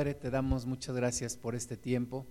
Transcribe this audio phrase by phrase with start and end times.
[0.00, 2.26] Padre, te damos muchas gracias por este tiempo.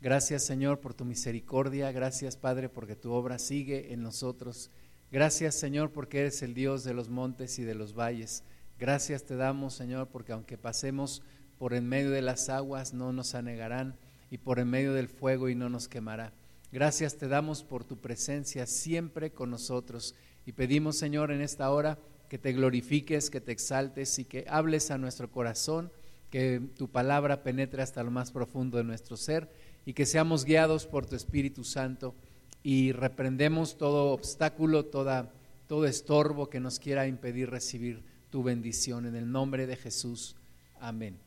[0.00, 1.90] Gracias, Señor, por tu misericordia.
[1.90, 4.70] Gracias, Padre, porque tu obra sigue en nosotros.
[5.10, 8.44] Gracias, Señor, porque eres el Dios de los montes y de los valles.
[8.78, 11.22] Gracias te damos, Señor, porque aunque pasemos
[11.58, 13.96] por en medio de las aguas, no nos anegarán,
[14.30, 16.32] y por en medio del fuego y no nos quemará.
[16.70, 20.14] Gracias te damos por tu presencia siempre con nosotros.
[20.46, 21.98] Y pedimos, Señor, en esta hora
[22.28, 25.90] que te glorifiques, que te exaltes y que hables a nuestro corazón
[26.32, 29.50] que tu palabra penetre hasta lo más profundo de nuestro ser
[29.84, 32.14] y que seamos guiados por tu Espíritu Santo
[32.62, 35.30] y reprendemos todo obstáculo, toda,
[35.66, 39.04] todo estorbo que nos quiera impedir recibir tu bendición.
[39.04, 40.34] En el nombre de Jesús.
[40.80, 41.18] Amén.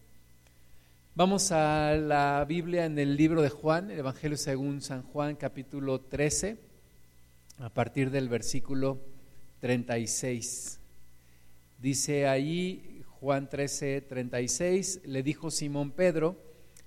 [1.14, 6.02] Vamos a la Biblia en el libro de Juan, el Evangelio según San Juan, capítulo
[6.02, 6.58] 13,
[7.60, 9.00] a partir del versículo
[9.60, 10.80] 36.
[11.80, 16.36] Dice allí Juan 13, 36, le dijo Simón Pedro,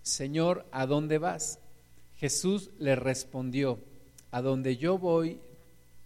[0.02, 1.58] Señor, ¿a dónde vas?
[2.16, 3.78] Jesús le respondió,
[4.30, 5.40] a donde yo voy,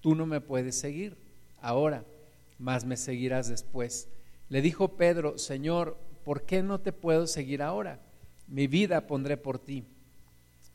[0.00, 1.16] tú no me puedes seguir
[1.60, 2.04] ahora,
[2.58, 4.08] mas me seguirás después.
[4.48, 8.00] Le dijo Pedro, Señor, ¿por qué no te puedo seguir ahora?
[8.46, 9.84] Mi vida pondré por ti.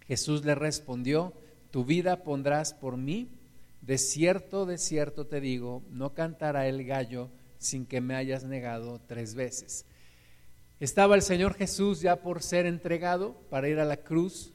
[0.07, 1.33] Jesús le respondió,
[1.71, 3.29] tu vida pondrás por mí.
[3.81, 7.29] De cierto, de cierto te digo, no cantará el gallo
[7.59, 9.85] sin que me hayas negado tres veces.
[10.79, 14.53] Estaba el Señor Jesús ya por ser entregado para ir a la cruz,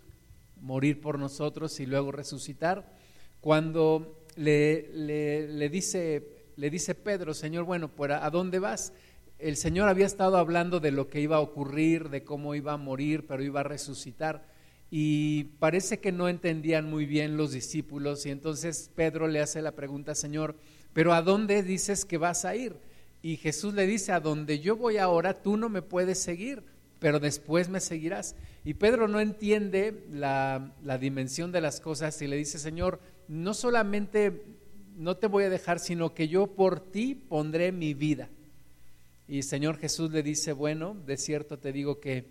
[0.60, 2.96] morir por nosotros y luego resucitar,
[3.40, 8.92] cuando le, le, dice, le dice Pedro, Señor, bueno, pues ¿a dónde vas?
[9.38, 12.76] El Señor había estado hablando de lo que iba a ocurrir, de cómo iba a
[12.76, 14.46] morir, pero iba a resucitar.
[14.88, 19.72] Y parece que no entendían muy bien los discípulos y entonces Pedro le hace la
[19.72, 20.54] pregunta, Señor,
[20.92, 22.76] pero ¿a dónde dices que vas a ir?
[23.22, 26.64] Y Jesús le dice, a donde yo voy ahora, tú no me puedes seguir,
[26.98, 28.34] pero después me seguirás.
[28.64, 34.42] Y Pedro no entiende la, dimensión de las cosas y le dice, Señor, no solamente
[34.96, 38.28] no te voy a dejar, sino que yo por ti pondré mi vida.
[39.28, 42.26] Y Señor Jesús le dice, bueno, de cierto te digo que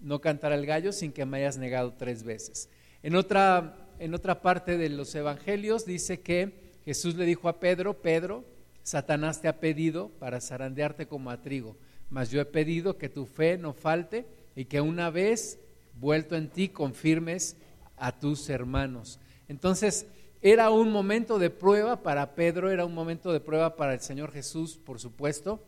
[0.00, 2.68] no cantará el gallo sin que me hayas negado tres veces.
[3.02, 8.00] En otra, en otra parte de los evangelios dice que Jesús le dijo a Pedro,
[8.00, 8.44] Pedro,
[8.88, 11.76] Satanás te ha pedido para zarandearte como a trigo,
[12.08, 14.24] mas yo he pedido que tu fe no falte
[14.56, 15.58] y que una vez
[16.00, 17.58] vuelto en ti confirmes
[17.98, 19.20] a tus hermanos.
[19.46, 20.06] Entonces,
[20.40, 24.32] era un momento de prueba para Pedro, era un momento de prueba para el Señor
[24.32, 25.62] Jesús, por supuesto,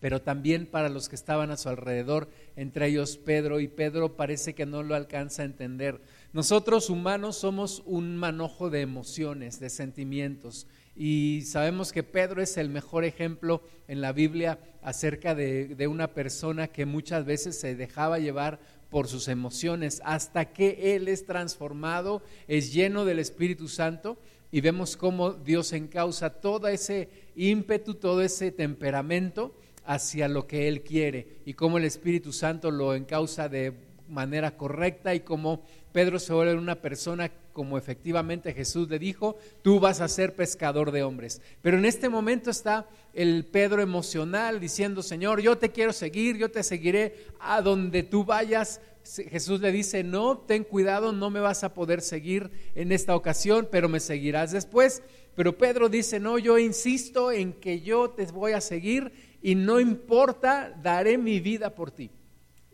[0.00, 4.54] pero también para los que estaban a su alrededor, entre ellos Pedro, y Pedro parece
[4.54, 6.00] que no lo alcanza a entender.
[6.32, 10.66] Nosotros humanos somos un manojo de emociones, de sentimientos.
[10.94, 16.68] Y sabemos que Pedro es el mejor ejemplo en la Biblia acerca de, una persona
[16.68, 18.60] que muchas veces se dejaba llevar
[18.90, 24.18] por sus emociones hasta que Él es transformado, es lleno del Espíritu Santo
[24.50, 29.54] y vemos cómo Dios encausa todo ese ímpetu, todo ese temperamento
[29.86, 33.72] hacia lo que Él quiere y cómo el Espíritu Santo lo encausa de
[34.08, 39.80] manera correcta y cómo Pedro se vuelve una persona como efectivamente Jesús le dijo, tú
[39.80, 41.40] vas a ser pescador de hombres.
[41.60, 46.50] Pero en este momento está el Pedro emocional diciendo, Señor, yo te quiero seguir, yo
[46.50, 48.80] te seguiré a donde tú vayas.
[49.04, 53.68] Jesús le dice, no, ten cuidado, no me vas a poder seguir en esta ocasión,
[53.70, 55.02] pero me seguirás después.
[55.34, 59.80] Pero Pedro dice, no, yo insisto en que yo te voy a seguir y no
[59.80, 62.10] importa, daré mi vida por ti.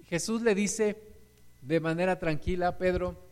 [0.05, 0.97] Jesús le dice,
[1.63, 3.28] de manera tranquila, Pedro,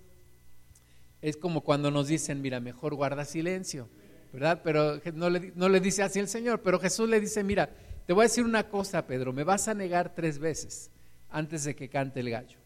[1.22, 3.88] es como cuando nos dicen, mira, mejor guarda silencio,
[4.32, 4.60] ¿verdad?
[4.62, 7.70] Pero no le, dice así el Señor, pero Jesús le dice, mira,
[8.06, 10.90] te voy a decir una cosa, Pedro, me vas a negar tres veces
[11.28, 12.58] antes de que cante el gallo.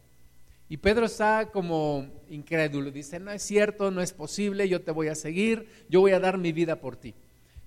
[0.68, 5.08] Y Pedro está como incrédulo, dice, no es cierto, no es posible, yo te voy
[5.08, 7.14] a seguir, yo voy a dar mi vida por ti.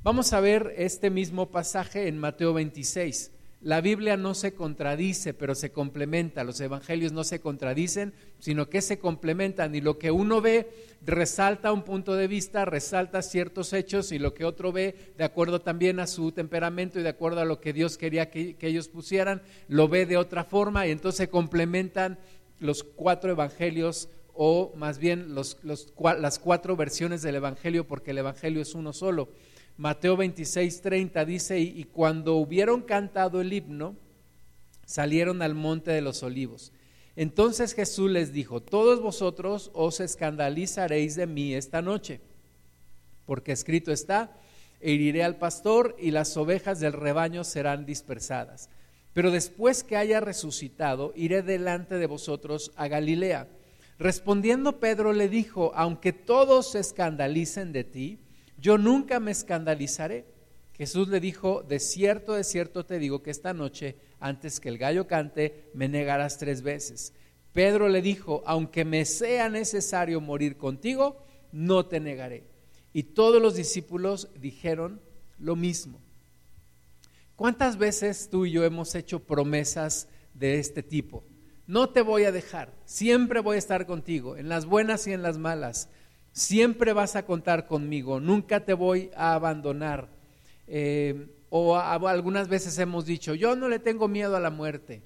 [0.04, 3.33] Vamos a ver este mismo pasaje en Mateo 26.
[3.64, 6.44] La Biblia no se contradice, pero se complementa.
[6.44, 9.74] Los evangelios no se contradicen, sino que se complementan.
[9.74, 10.70] Y lo que uno ve
[11.02, 15.62] resalta un punto de vista, resalta ciertos hechos, y lo que otro ve, de acuerdo
[15.62, 19.42] también a su temperamento y de acuerdo a lo que Dios quería que, ellos pusieran,
[19.70, 20.86] lo ve de otra forma.
[20.86, 22.20] Y entonces se complementan
[22.60, 28.76] los cuatro evangelios o más bien las cuatro versiones del evangelio, porque el evangelio es
[28.76, 29.30] uno solo.
[29.78, 33.96] Mateo 26, 30 dice, y cuando hubieron cantado el himno,
[34.86, 36.72] salieron al monte de los olivos.
[37.16, 42.22] Entonces Jesús les dijo, todos vosotros os escandalizaréis de mí esta noche,
[43.26, 44.36] porque escrito está,
[44.80, 48.70] heriré al pastor y las ovejas del rebaño serán dispersadas.
[49.14, 53.48] pero después que haya resucitado, iré delante de vosotros a Galilea.
[54.00, 58.20] Respondiendo Pedro le dijo, aunque todos se escandalicen de ti,
[58.58, 60.26] yo nunca me escandalizaré.
[60.74, 64.78] Jesús le dijo, de cierto, de cierto te digo que esta noche, antes que el
[64.78, 67.14] gallo cante, me negarás tres veces.
[67.54, 72.44] Pedro le dijo, aunque me sea necesario morir contigo, no te negaré.
[72.92, 75.02] Y todos los discípulos dijeron
[75.38, 76.02] lo mismo.
[77.36, 81.24] ¿Cuántas veces tú y yo hemos hecho promesas de este tipo?
[81.66, 85.22] No te voy a dejar, siempre voy a estar contigo, en las buenas y en
[85.22, 85.90] las malas.
[86.34, 90.10] Siempre vas a contar conmigo, nunca te voy a abandonar.
[90.68, 95.04] Eh, o algunas veces hemos dicho, yo no le tengo miedo a la muerte.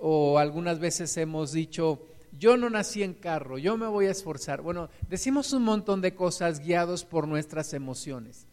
[0.00, 2.06] O algunas veces hemos dicho,
[2.38, 4.62] yo no nací en carro, yo me voy a esforzar.
[4.62, 8.46] Bueno, decimos un montón de cosas guiados por nuestras emociones.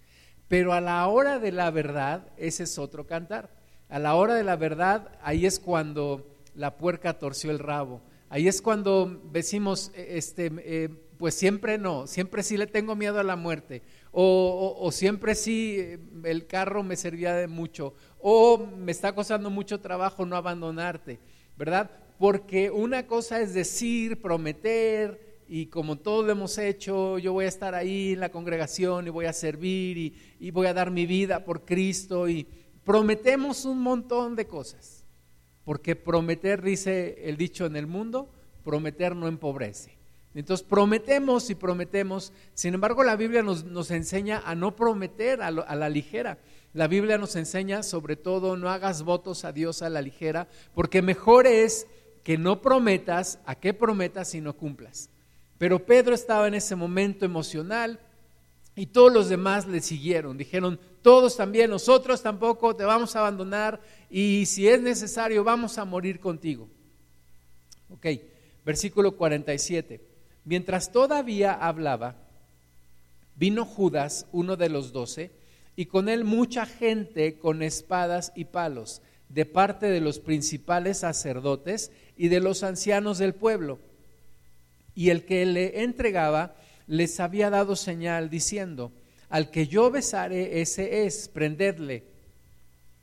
[0.50, 3.50] Pero a la hora de la verdad, ese es otro cantar.
[3.88, 8.02] A la hora de la verdad, ahí es cuando la puerca torció el rabo.
[8.28, 10.90] Ahí es cuando decimos, e, este, eh,
[11.20, 13.82] pues siempre no, siempre sí le tengo miedo a la muerte.
[14.14, 17.94] O, siempre sí eh, el carro me servía de mucho.
[18.22, 21.20] O me está costando mucho trabajo no abandonarte,
[21.58, 21.92] ¿verdad?
[22.18, 27.50] Porque una cosa es decir, prometer, y como todo lo hemos hecho, yo voy a
[27.50, 31.44] estar ahí en la congregación y voy a servir y, voy a dar mi vida
[31.44, 32.48] por Cristo y
[32.86, 35.04] prometemos un montón de cosas.
[35.66, 38.32] Porque prometer, dice el dicho en el mundo,
[38.64, 39.99] prometer no empobrece.
[40.36, 45.76] Entonces prometemos y prometemos, sin embargo la Biblia nos, enseña a no prometer a, a
[45.76, 46.38] la ligera.
[46.74, 51.02] La Biblia nos enseña sobre todo no hagas votos a Dios a la ligera, porque
[51.02, 51.88] mejor es
[52.24, 55.10] que no prometas a que prometas y no cumplas.
[55.58, 58.00] Pero Pedro estaba en ese momento emocional
[58.76, 60.38] y todos los demás le siguieron.
[60.38, 65.86] Dijeron, todos también, nosotros tampoco te vamos a abandonar y si es necesario vamos a
[65.86, 66.70] morir contigo.
[67.90, 68.06] Ok,
[68.64, 70.09] versículo 47.
[70.46, 72.16] Mientras todavía hablaba,
[73.36, 75.32] vino Judas, uno de los doce,
[75.76, 81.92] y con él mucha gente con espadas y palos, de parte de los principales sacerdotes
[82.18, 83.80] y de los ancianos del pueblo
[85.00, 86.56] y el que le entregaba
[86.86, 88.92] les había dado señal diciendo,
[89.30, 92.04] al que yo besare, ese es, prendedle.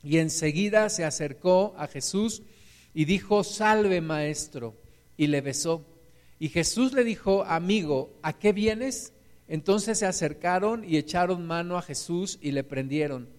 [0.03, 2.43] Y enseguida se acercó a Jesús
[2.93, 4.75] y dijo, salve maestro,
[5.17, 5.87] y le besó.
[6.39, 9.13] Y Jesús le dijo, amigo, ¿a qué vienes?
[9.47, 13.29] Entonces se acercaron y echaron mano a Jesús y le prendieron.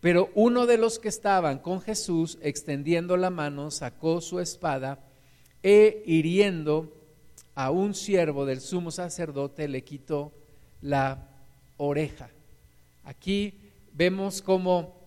[0.00, 4.98] Pero uno de los que estaban con Jesús, extendiendo la mano, sacó su espada
[5.62, 6.92] e hiriendo
[7.54, 10.32] a un siervo del sumo sacerdote le quitó
[10.80, 11.28] la
[11.76, 12.30] oreja.
[13.04, 13.54] Aquí
[13.92, 15.00] vemos cómo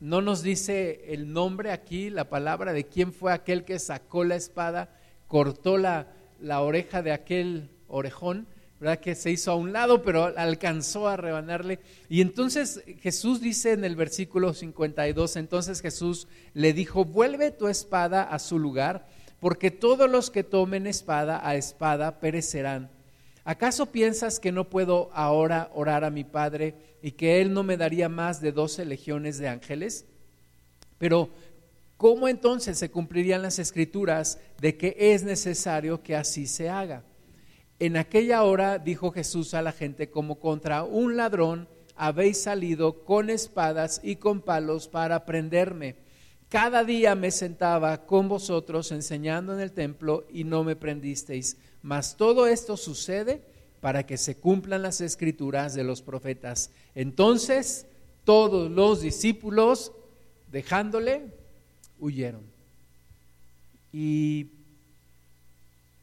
[0.00, 4.34] no nos dice el nombre aquí, la palabra de quién fue aquel que sacó la
[4.34, 4.90] espada,
[5.28, 6.08] cortó la,
[6.42, 8.46] la oreja de aquel orejón,
[8.80, 9.00] ¿verdad?
[9.00, 11.78] Que se hizo a un lado, pero alcanzó a rebanarle.
[12.08, 18.22] Y entonces Jesús dice en el versículo 52, entonces Jesús le dijo, vuelve tu espada
[18.22, 19.06] a su lugar
[19.42, 22.90] porque todos los que tomen espada a espada perecerán.
[23.44, 27.76] ¿Acaso piensas que no puedo ahora orar a mi Padre y que Él no me
[27.76, 30.06] daría más de doce legiones de ángeles?
[30.98, 31.30] Pero,
[32.02, 37.04] ¿cómo entonces se cumplirían las escrituras de que es necesario que así se haga?
[37.78, 43.30] En aquella hora dijo Jesús a la gente, como contra un ladrón habéis salido con
[43.30, 45.94] espadas y con palos para prenderme
[46.48, 51.56] cada día me sentaba con vosotros enseñando en el templo y no me prendisteis.
[51.82, 53.40] Mas todo esto sucede
[53.80, 56.70] para que se cumplan las escrituras de los profetas.
[56.94, 57.86] Entonces
[58.24, 59.92] todos los discípulos,
[60.50, 61.32] dejándole,
[62.02, 62.42] huyeron.
[63.92, 64.50] Y,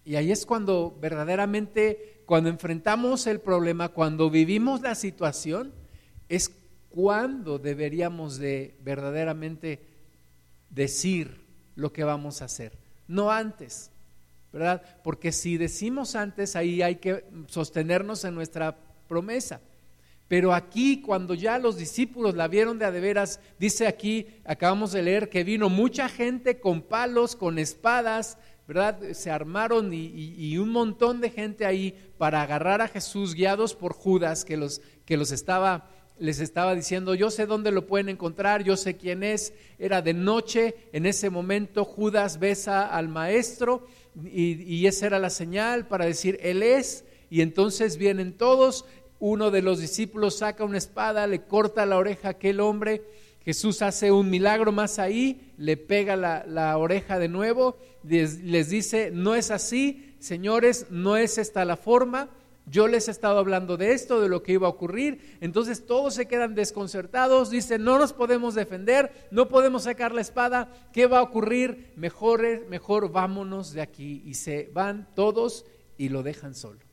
[0.06, 5.74] y ahí es cuando verdaderamente, cuando enfrentamos el problema, cuando vivimos la situación,
[6.30, 6.56] es
[6.88, 9.82] cuando deberíamos de verdaderamente
[10.70, 12.78] decir lo que vamos a hacer,
[13.08, 13.92] no antes,
[14.54, 14.82] ¿verdad?
[15.04, 18.78] Porque si decimos antes, ahí hay que sostenernos en nuestra
[19.08, 19.60] promesa.
[20.30, 24.94] Pero aquí, cuando ya los discípulos la vieron de a de veras, dice aquí, acabamos
[24.94, 29.00] de leer que vino mucha gente con palos, con espadas, ¿verdad?
[29.14, 34.46] Se armaron y, un montón de gente ahí para agarrar a Jesús, guiados por Judas,
[34.46, 38.76] que los, que los estaba les estaba diciendo, yo sé dónde lo pueden encontrar, yo
[38.78, 39.54] sé quién es.
[39.80, 43.88] Era de noche, en ese momento Judas besa al maestro
[44.24, 47.06] y, esa era la señal para decir, Él es.
[47.30, 48.86] Y entonces vienen todos,
[49.20, 53.04] uno de los discípulos saca una espada, le corta la oreja a aquel hombre
[53.50, 59.34] Jesús hace un milagro más ahí, le pega la, oreja de nuevo, les, dice, no
[59.34, 62.30] es así, señores, no es esta la forma,
[62.68, 65.38] yo les he estado hablando de esto, de lo que iba a ocurrir.
[65.42, 67.50] Entonces todos se quedan desconcertados.
[67.50, 70.72] Dicen, no nos podemos defender, no podemos sacar la espada.
[70.94, 71.94] ¿Qué va a ocurrir?
[71.96, 74.22] Mejor, mejor vámonos de aquí.
[74.24, 75.66] Y se van todos
[75.98, 76.89] y lo dejan solo.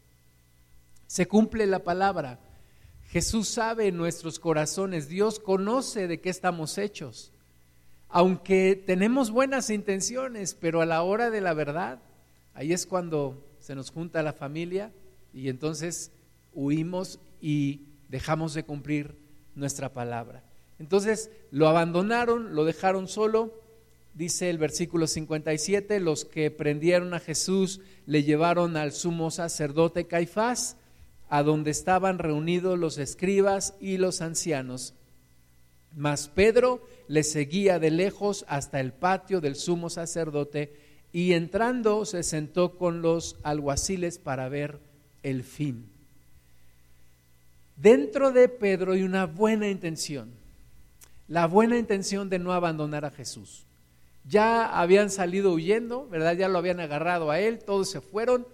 [1.06, 2.40] Se cumple la palabra.
[3.08, 5.08] Jesús sabe en nuestros corazones.
[5.08, 7.32] Dios conoce de qué estamos hechos.
[8.08, 12.00] Aunque tenemos buenas intenciones, pero a la hora de la verdad,
[12.54, 14.92] ahí es cuando se nos junta la familia
[15.32, 16.12] y entonces
[16.54, 19.16] huimos y dejamos de cumplir
[19.54, 20.44] nuestra palabra.
[20.78, 23.60] Entonces lo abandonaron, lo dejaron solo.
[24.14, 30.76] Dice el versículo 57, los que prendieron a Jesús le llevaron al sumo sacerdote Caifás,
[31.28, 34.94] a donde estaban reunidos los escribas y los ancianos.
[35.94, 40.74] Mas Pedro le seguía de lejos hasta el patio del sumo sacerdote
[41.12, 44.80] y entrando se sentó con los alguaciles para ver
[45.22, 45.88] el fin.
[47.76, 50.30] Dentro de Pedro hay una buena intención,
[51.28, 53.66] la buena intención de no abandonar a Jesús.
[54.24, 56.36] Ya habían salido huyendo, ¿verdad?
[56.36, 58.46] Ya lo habían agarrado a él, todos se fueron,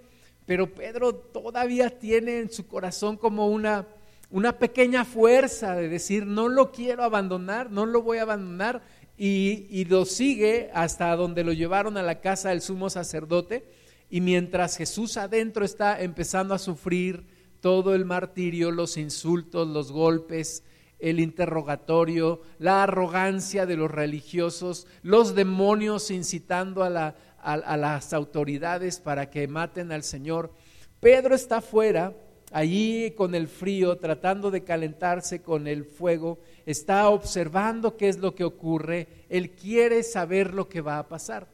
[0.47, 3.87] pero Pedro todavía tiene en su corazón como una,
[4.31, 8.83] una pequeña fuerza de decir, no lo quiero abandonar, no lo voy a abandonar,
[9.17, 13.65] y, y lo sigue hasta donde lo llevaron a la casa del sumo sacerdote.
[14.11, 17.25] Y mientras Jesús adentro está empezando a sufrir
[17.61, 20.65] todo el martirio, los insultos, los golpes,
[21.03, 29.49] el interrogatorio, la arrogancia de los religiosos, los demonios incitando a, las autoridades para que
[29.49, 30.53] maten al Señor.
[31.01, 32.15] Pedro está afuera,
[32.53, 38.35] allí con el frío, tratando de calentarse con el fuego, está observando qué es lo
[38.35, 41.49] que ocurre, él quiere saber lo que va a pasar.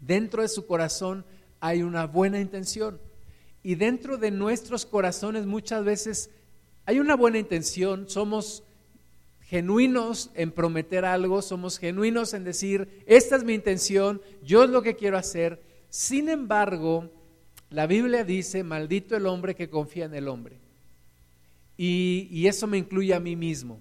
[0.00, 1.24] Dentro de su corazón
[1.60, 3.00] hay una buena intención.
[3.62, 6.30] Y dentro de nuestros corazones muchas veces
[6.86, 8.62] hay una buena intención, somos
[9.48, 14.82] genuinos en prometer algo, somos genuinos en decir, esta es mi intención, yo es lo
[14.82, 15.62] que quiero hacer.
[15.88, 17.10] Sin embargo,
[17.70, 20.58] la Biblia dice, maldito el hombre que confía en el hombre.
[21.78, 23.80] Y, y eso me incluye a mí mismo.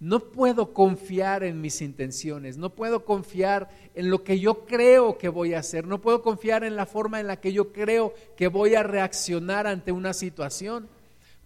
[0.00, 5.28] No puedo confiar en mis intenciones, no puedo confiar en lo que yo creo que
[5.28, 8.48] voy a hacer, no puedo confiar en la forma en la que yo creo que
[8.48, 10.88] voy a reaccionar ante una situación.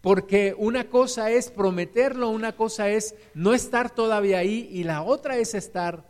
[0.01, 5.37] Porque una cosa es prometerlo, una cosa es no estar todavía ahí y la otra
[5.37, 6.09] es estar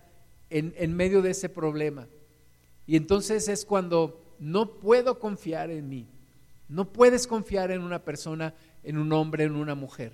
[0.49, 2.07] en, en medio de ese problema.
[2.87, 6.07] Y entonces es cuando no puedo confiar en mí.
[6.69, 8.55] No puedes confiar en una persona,
[8.85, 10.13] en un hombre, en una mujer.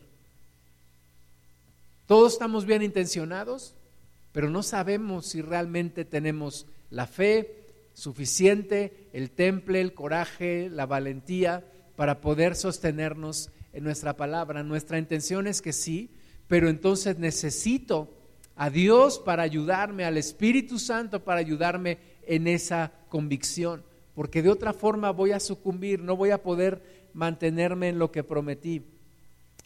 [2.06, 3.74] Todos estamos bien intencionados,
[4.32, 11.64] pero no sabemos si realmente tenemos la fe suficiente, el temple, el coraje, la valentía
[11.96, 14.62] para poder sostenernos en nuestra palabra.
[14.62, 16.10] Nuestra intención es que sí,
[16.48, 18.10] pero entonces necesito
[18.56, 24.72] a Dios para ayudarme, al Espíritu Santo para ayudarme en esa convicción, porque de otra
[24.72, 28.82] forma voy a sucumbir, no voy a poder mantenerme en lo que prometí.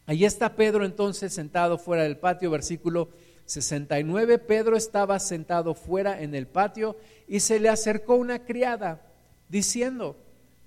[0.07, 3.11] Allí está Pedro entonces sentado fuera del patio, versículo
[3.45, 4.39] 69.
[4.39, 6.97] Pedro estaba sentado fuera en el patio
[7.29, 9.07] y se le acercó una criada
[9.49, 10.17] diciendo,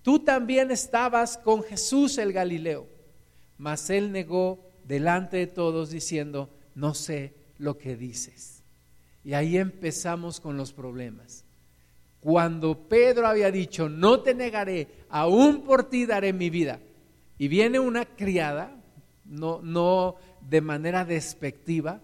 [0.02, 2.93] tú también estabas con Jesús el Galileo.
[3.58, 8.64] Mas él negó delante de todos diciendo, no sé lo que dices.
[9.24, 11.46] Y ahí empezamos con los problemas.
[12.20, 16.80] Cuando Pedro había dicho, no te negaré, aún por ti daré mi vida.
[17.38, 18.76] Y viene una criada,
[19.26, 22.02] no, no de manera despectiva,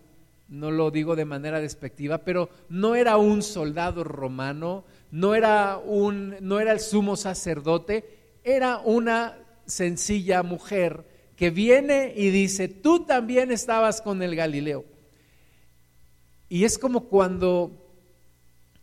[0.50, 6.36] no lo digo de manera despectiva, pero no era un soldado romano, no era, un,
[6.42, 11.06] no era el sumo sacerdote, era una sencilla mujer
[11.40, 14.84] que viene y dice, tú también estabas con el Galileo.
[16.50, 17.72] Y es como cuando,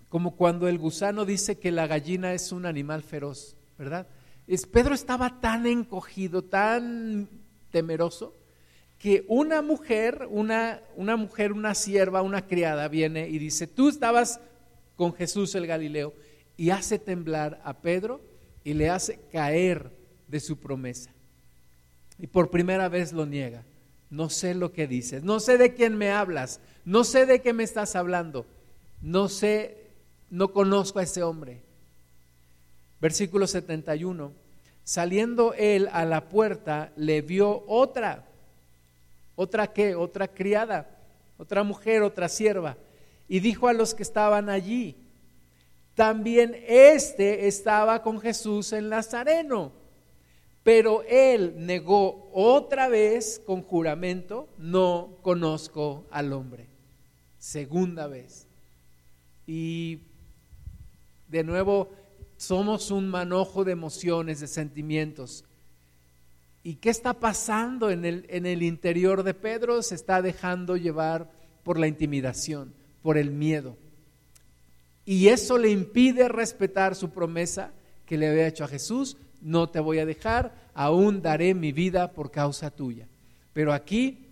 [0.08, 4.06] como cuando el gusano dice que la gallina es un animal feroz, ¿verdad?
[4.46, 7.28] Es, Pedro estaba tan encogido, tan
[7.70, 8.34] temeroso,
[8.98, 14.40] que una mujer, una, una mujer, una sierva, una criada viene y dice, tú estabas
[14.96, 16.14] con Jesús el Galileo,
[16.56, 18.22] y hace temblar a Pedro
[18.64, 19.94] y le hace caer
[20.26, 21.15] de su promesa.
[22.18, 23.64] Y por primera vez lo niega.
[24.08, 27.52] No sé lo que dices, no sé de quién me hablas, no sé de qué
[27.52, 28.46] me estás hablando,
[29.02, 29.88] no sé,
[30.30, 31.60] no conozco a ese hombre.
[33.00, 34.32] Versículo 71.
[34.84, 38.24] Saliendo él a la puerta, le vio otra.
[39.34, 39.96] ¿Otra qué?
[39.96, 40.88] Otra criada.
[41.38, 42.76] otra mujer, otra sierva,
[43.28, 44.96] y dijo a los que estaban allí,
[45.94, 49.72] también este estaba con Jesús en Nazareno,
[50.66, 56.66] pero él negó otra vez con juramento, no conozco al hombre.
[57.38, 58.48] Segunda vez.
[59.46, 60.00] Y
[61.28, 61.92] de nuevo,
[62.36, 65.44] somos un manojo de emociones, de sentimientos.
[66.64, 69.82] ¿Y qué está pasando en el, en el interior de Pedro?
[69.82, 71.30] Se está dejando llevar
[71.62, 73.76] por la intimidación, por el miedo.
[75.04, 77.70] Y eso le impide respetar su promesa
[78.04, 82.12] que le había hecho a Jesús, no te voy a dejar, aún daré mi vida
[82.12, 83.08] por causa tuya.
[83.52, 84.26] Pero aquí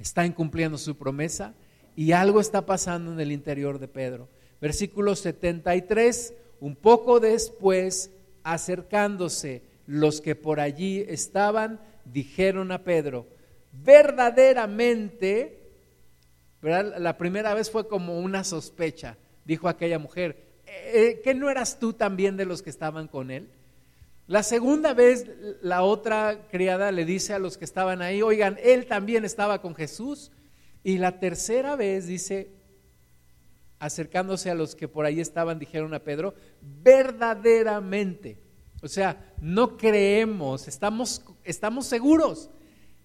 [0.00, 1.54] está incumpliendo su promesa
[1.96, 4.28] y algo está pasando en el interior de Pedro.
[4.60, 8.10] Versículo 73, un poco después,
[8.42, 13.26] acercándose los que por allí estaban, dijeron a Pedro,
[13.72, 15.58] verdaderamente,
[16.62, 21.92] la primera vez fue como una sospecha, dijo aquella mujer, eh, ¿que no eras tú
[21.92, 23.48] también de los que estaban con él?
[24.32, 25.26] La segunda vez
[25.60, 29.74] la otra criada le dice a los que estaban ahí, oigan, él también estaba con
[29.74, 30.32] Jesús.
[30.82, 32.50] Y la tercera vez dice,
[33.78, 38.38] acercándose a los que por ahí estaban, dijeron a Pedro, verdaderamente.
[38.80, 42.48] O sea, no creemos, estamos, estamos seguros.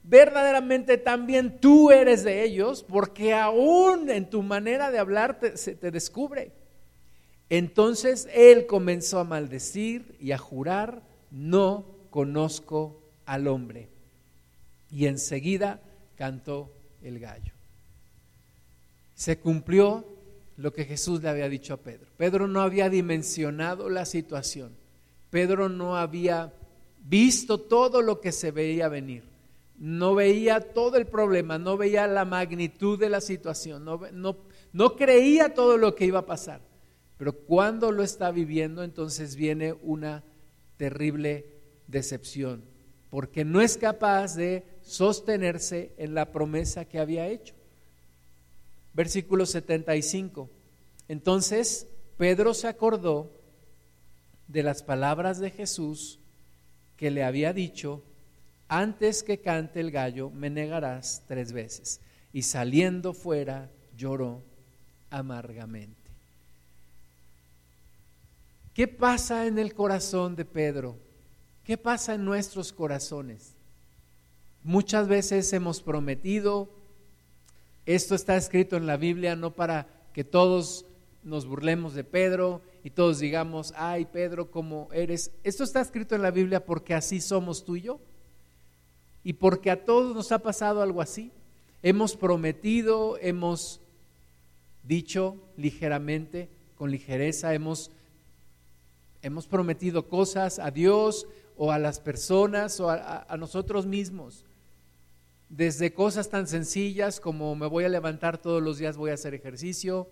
[0.03, 5.91] Verdaderamente también tú eres de ellos, porque aún en tu manera de hablar se te
[5.91, 6.53] descubre.
[7.49, 13.89] Entonces él comenzó a maldecir y a jurar, no conozco al hombre.
[14.89, 15.81] Y enseguida
[16.15, 17.53] cantó el gallo.
[19.15, 20.05] Se cumplió
[20.57, 22.07] lo que Jesús le había dicho a Pedro.
[22.17, 24.75] Pedro no había dimensionado la situación.
[25.29, 26.53] Pedro no había
[27.03, 29.23] visto todo lo que se veía venir.
[29.77, 34.35] No veía todo el problema, no veía la magnitud de la situación, no, no,
[34.73, 36.61] no creía todo lo que iba a pasar.
[37.17, 40.23] Pero cuando lo está viviendo, entonces viene una
[40.77, 41.45] terrible
[41.87, 42.63] decepción,
[43.09, 47.55] porque no es capaz de sostenerse en la promesa que había hecho.
[48.93, 50.49] Versículo 75.
[51.07, 53.31] Entonces Pedro se acordó
[54.47, 56.19] de las palabras de Jesús
[56.95, 58.03] que le había dicho,
[58.67, 62.01] antes que cante el gallo, me negarás tres veces.
[62.33, 64.43] Y saliendo fuera, lloró
[65.09, 66.06] amargamente.
[68.77, 70.99] ¿Qué pasa en el corazón de Pedro?
[71.63, 73.55] ¿Qué pasa en nuestros corazones?
[74.63, 76.69] Muchas veces hemos prometido,
[77.87, 80.85] esto está escrito en la Biblia no para que todos
[81.23, 85.31] nos burlemos de Pedro y todos digamos, ay Pedro, ¿cómo eres?
[85.43, 87.99] Esto está escrito en la Biblia porque así somos tú y yo.
[89.23, 91.31] Y porque a todos nos ha pasado algo así.
[91.81, 93.81] Hemos prometido, hemos
[94.83, 97.89] dicho ligeramente, con ligereza, hemos
[99.21, 104.45] hemos prometido cosas a Dios o a las personas o a, nosotros mismos.
[105.49, 109.33] Desde cosas tan sencillas como me voy a levantar todos los días, voy a hacer
[109.33, 110.09] ejercicio,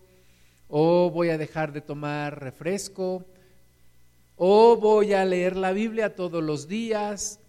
[0.68, 3.26] o voy a dejar de tomar refresco,
[4.38, 7.40] o voy a leer la Biblia todos los días.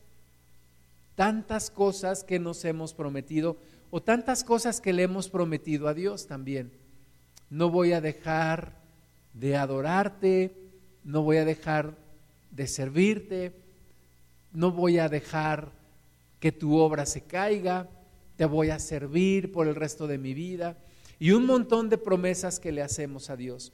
[1.14, 3.57] Tantas cosas que nos hemos prometido,
[3.90, 6.73] o tantas cosas que le hemos prometido a Dios también.
[7.49, 8.75] No voy a dejar
[9.33, 10.66] de adorarte,
[11.07, 11.97] no voy a dejar
[12.51, 13.53] de servirte,
[14.53, 15.71] no voy a dejar
[16.40, 17.88] que tu obra se caiga,
[18.37, 20.77] te voy a servir por el resto de mi vida
[21.21, 23.73] y un montón de promesas que le hacemos a Dios.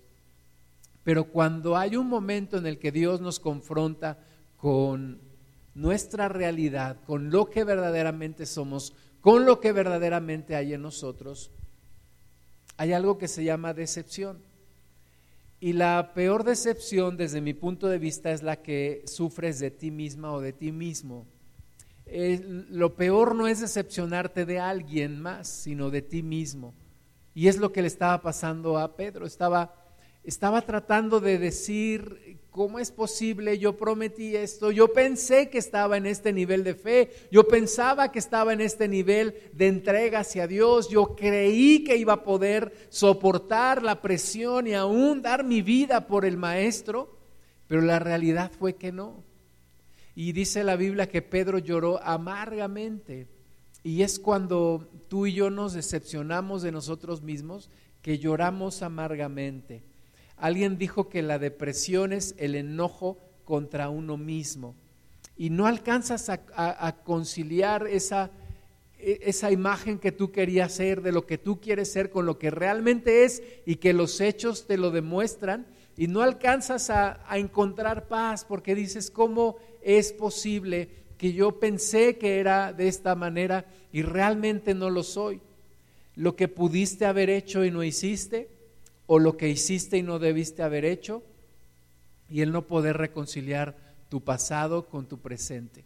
[1.04, 4.18] Pero cuando hay un momento en el que Dios nos confronta
[4.58, 5.18] con
[5.74, 8.92] nuestra realidad, con lo que verdaderamente somos,
[9.22, 11.50] con lo que verdaderamente hay en nosotros,
[12.76, 14.51] hay algo que se llama decepción.
[15.62, 19.92] Y la peor decepción desde mi punto de vista es la que sufres de ti
[19.92, 21.24] misma o de ti mismo.
[22.04, 26.74] lo peor no es decepcionarte de alguien más, sino de ti mismo.
[27.32, 29.24] Y es lo que le estaba pasando a Pedro.
[29.24, 29.72] Estaba,
[30.24, 33.58] estaba tratando de decir, ¿cómo es posible?
[33.58, 38.18] Yo prometí esto, yo pensé que estaba en este nivel de fe, yo pensaba que
[38.18, 43.82] estaba en este nivel de entrega hacia Dios, yo creí que iba a poder soportar
[43.82, 47.18] la presión y aún dar mi vida por el Maestro,
[47.66, 49.24] pero la realidad fue que no.
[50.14, 53.28] Y dice la Biblia que Pedro lloró amargamente.
[53.82, 57.70] Y es cuando tú y yo nos decepcionamos de nosotros mismos
[58.02, 59.82] que lloramos amargamente.
[60.42, 64.74] Alguien dijo que la depresión es el enojo contra uno mismo
[65.36, 68.32] y no alcanzas a, conciliar esa,
[68.98, 72.40] e, esa imagen que tú querías ser, de lo que tú quieres ser, con lo
[72.40, 75.64] que realmente es y que los hechos te lo demuestran
[75.96, 82.18] y no alcanzas a, a encontrar paz porque dices, ¿cómo es posible que yo pensé
[82.18, 85.40] que era de esta manera y realmente no lo soy?
[86.16, 88.48] Lo que pudiste haber hecho y no hiciste,
[89.06, 91.22] o lo que hiciste y no debiste haber hecho,
[92.28, 93.76] y el no poder reconciliar
[94.08, 95.84] tu pasado con tu presente.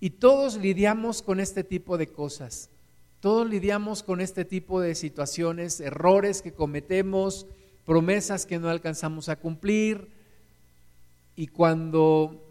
[0.00, 2.70] Y todos lidiamos con este tipo de cosas.
[3.20, 7.46] Todos lidiamos con este tipo de situaciones, errores que cometemos,
[7.84, 10.08] promesas que no alcanzamos a cumplir.
[11.36, 12.42] Y cuando,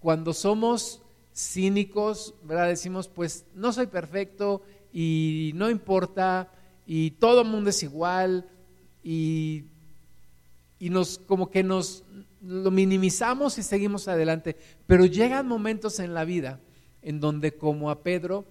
[0.00, 1.02] cuando somos
[1.34, 6.50] cínicos, decimos, pues no soy perfecto y no importa
[6.86, 8.48] y todo el mundo es igual
[9.04, 9.66] y,
[10.80, 12.02] y nos como que nos
[12.40, 14.56] lo minimizamos y seguimos adelante.
[14.86, 16.60] Pero llegan momentos en la vida
[17.02, 18.46] en donde como a Pedro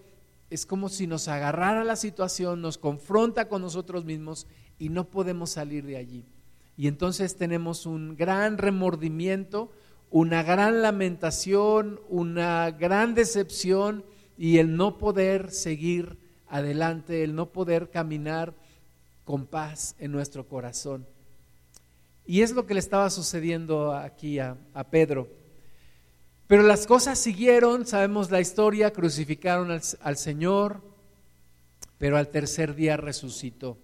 [0.50, 4.46] es como si nos agarrara la situación, nos confronta con nosotros mismos
[4.78, 6.26] y no podemos salir de allí.
[6.78, 9.72] Y entonces tenemos un gran remordimiento,
[10.12, 14.06] una gran lamentación, una gran decepción
[14.38, 18.54] y el no poder seguir adelante, el no poder caminar
[19.24, 21.08] con paz en nuestro corazón.
[22.26, 24.58] Y es lo que le estaba sucediendo aquí a,
[24.90, 25.28] Pedro.
[26.48, 30.82] Pero las cosas siguieron, sabemos la historia, crucificaron al, al Señor,
[31.98, 33.78] pero al tercer día resucitó.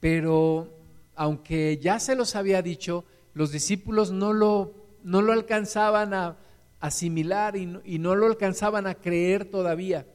[0.00, 0.68] Pero
[1.14, 6.36] aunque ya se los había dicho, los discípulos no lo, no lo alcanzaban a
[6.80, 10.06] asimilar y y no lo alcanzaban a creer todavía.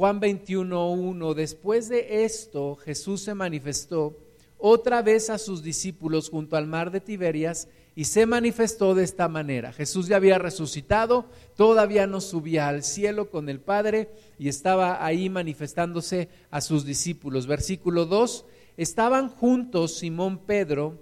[0.00, 4.16] Juan 21.1, después de esto Jesús se manifestó
[4.56, 9.28] otra vez a sus discípulos junto al mar de Tiberias y se manifestó de esta
[9.28, 9.74] manera.
[9.74, 14.08] Jesús ya había resucitado, todavía no subía al cielo con el Padre
[14.38, 17.46] y estaba ahí manifestándose a sus discípulos.
[17.46, 18.46] Versículo 2,
[18.78, 20.94] estaban juntos Simón Pedro,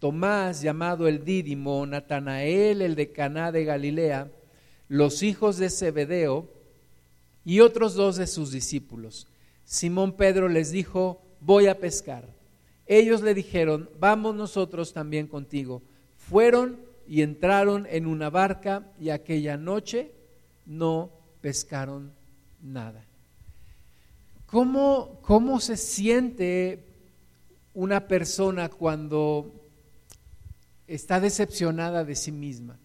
[0.00, 4.32] Tomás llamado el Dídimo, Natanael el de Caná de Galilea,
[4.88, 6.53] los hijos de Zebedeo
[7.44, 9.26] y otros dos de sus discípulos.
[9.64, 12.28] Simón Pedro les dijo, voy a pescar.
[12.86, 15.82] Ellos le dijeron, vamos nosotros también contigo.
[16.16, 20.12] Fueron y entraron en una barca y aquella noche
[20.66, 22.12] no pescaron
[22.62, 23.04] nada.
[24.46, 26.84] ¿Cómo, cómo se siente
[27.74, 29.52] una persona cuando
[30.86, 32.78] está decepcionada de sí misma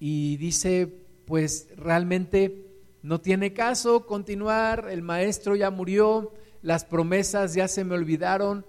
[0.00, 0.86] y dice,
[1.26, 2.67] pues realmente
[3.02, 6.32] no tiene caso continuar, el maestro ya murió,
[6.62, 8.64] las promesas ya se me olvidaron,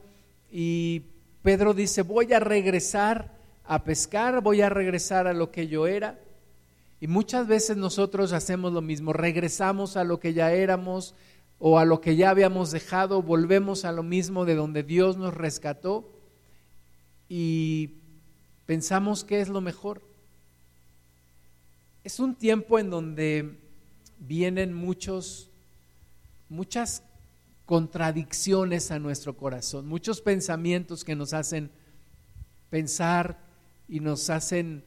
[0.51, 1.03] y
[1.43, 6.19] Pedro dice, voy a regresar a pescar, voy a regresar a lo que yo era.
[6.99, 11.13] Y muchas veces nosotros hacemos lo mismo, regresamos a lo que ya éramos
[11.59, 15.33] o a lo que ya habíamos dejado, volvemos a lo mismo de donde Dios nos
[15.33, 16.09] rescató
[17.29, 17.91] y
[18.65, 20.01] pensamos que es lo mejor.
[22.03, 23.59] Es un tiempo en donde
[24.19, 25.49] vienen muchos,
[26.49, 27.03] muchas
[27.65, 31.71] contradicciones a nuestro corazón, muchos pensamientos que nos hacen
[32.69, 33.37] pensar
[33.87, 34.83] y nos hacen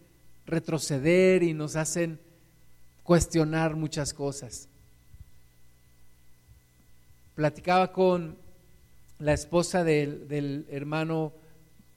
[0.47, 2.19] retroceder y nos hacen
[3.03, 4.69] cuestionar muchas cosas.
[7.35, 8.37] Platicaba con
[9.19, 11.33] la esposa del, hermano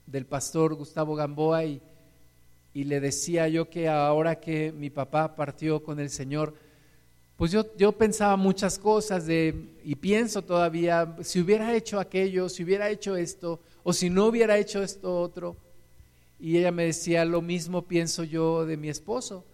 [0.06, 1.82] del pastor Gustavo Gamboa y,
[2.72, 6.54] y le decía yo que ahora que mi papá partió con el Señor,
[7.36, 12.64] pues yo, yo pensaba muchas cosas de, y pienso todavía, si hubiera hecho aquello, si
[12.64, 15.56] hubiera hecho esto, o si no hubiera hecho esto otro.
[16.40, 19.44] Y ella me decía, lo mismo pienso yo de mi esposo,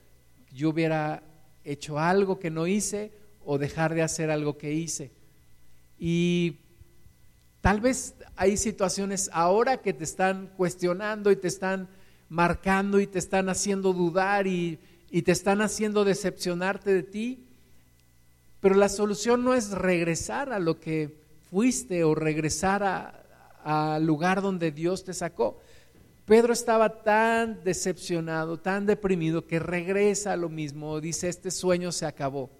[0.54, 1.24] yo hubiera
[1.64, 3.10] hecho algo que no hice
[3.44, 5.10] o dejar de hacer algo que hice.
[5.98, 6.58] Y
[7.60, 11.88] tal vez hay situaciones ahora que te están cuestionando y te están
[12.28, 14.78] marcando y te están haciendo dudar y,
[15.10, 17.48] y te están haciendo decepcionarte de ti
[18.62, 21.16] pero la solución no es regresar a lo que
[21.50, 23.24] fuiste o regresar
[23.64, 25.58] al lugar donde Dios te sacó.
[26.26, 31.00] Pedro estaba tan decepcionado, tan deprimido, que regresa a lo mismo.
[31.00, 32.50] Dice, este sueño se acabó.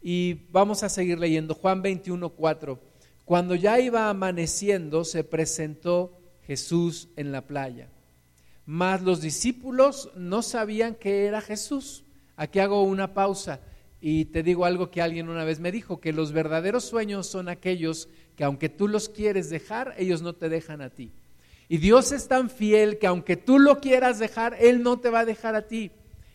[0.00, 2.78] Y vamos a seguir leyendo Juan 21, 4.
[3.24, 7.88] Cuando ya iba amaneciendo, se presentó Jesús en la playa.
[8.66, 12.04] Mas los discípulos no sabían que era Jesús.
[12.36, 13.58] Aquí hago una pausa.
[14.00, 17.48] Y te digo algo que alguien una vez me dijo, que los verdaderos sueños son
[17.48, 21.10] aquellos que aunque tú los quieres dejar, ellos no te dejan a ti.
[21.68, 25.20] Y Dios es tan fiel que aunque tú lo quieras dejar, Él no te va
[25.20, 25.90] a dejar a ti.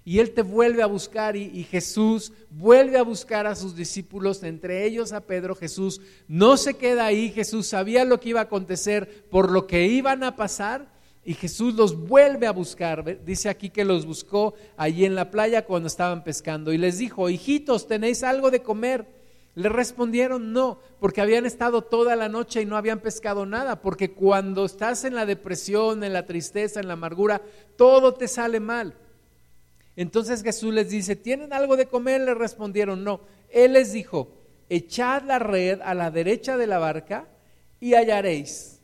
[0.05, 4.85] Y Él te vuelve a buscar y, Jesús vuelve a buscar a sus discípulos, entre
[4.85, 5.55] ellos a Pedro.
[5.55, 9.87] Jesús no se queda ahí, Jesús sabía lo que iba a acontecer, por lo que
[9.87, 10.92] iban a pasar,
[11.25, 13.23] y Jesús los vuelve a buscar.
[13.23, 17.29] Dice aquí que los buscó allí en la playa cuando estaban pescando y les dijo,
[17.29, 19.07] hijitos, ¿tenéis algo de comer?
[19.55, 24.11] Le respondieron no, porque habían estado toda la noche y no habían pescado nada, porque
[24.11, 27.41] cuando estás en la depresión, en la tristeza, en la amargura,
[27.77, 28.95] todo te sale mal.
[29.95, 32.21] Entonces Jesús les dice, ¿tienen algo de comer?
[32.21, 33.21] Le respondieron, no.
[33.49, 34.33] Él les dijo,
[34.69, 37.27] echad la red a la derecha de la barca
[37.79, 38.81] y hallaréis.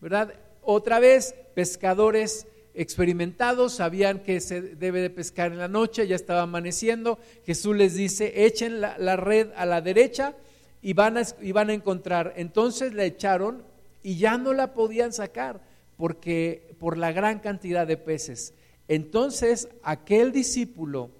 [0.00, 0.32] ¿Verdad?
[0.66, 6.42] Otra vez, pescadores experimentados sabían que se debe de pescar en la noche, ya estaba
[6.42, 7.18] amaneciendo.
[7.46, 10.34] Jesús les dice, echen la, red a la derecha
[10.82, 12.34] y van, a, y van a encontrar.
[12.36, 13.62] Entonces la echaron
[14.02, 15.60] y ya no la podían sacar
[15.96, 18.52] porque por la gran cantidad de peces.
[18.88, 21.10] Entonces aquel discípulo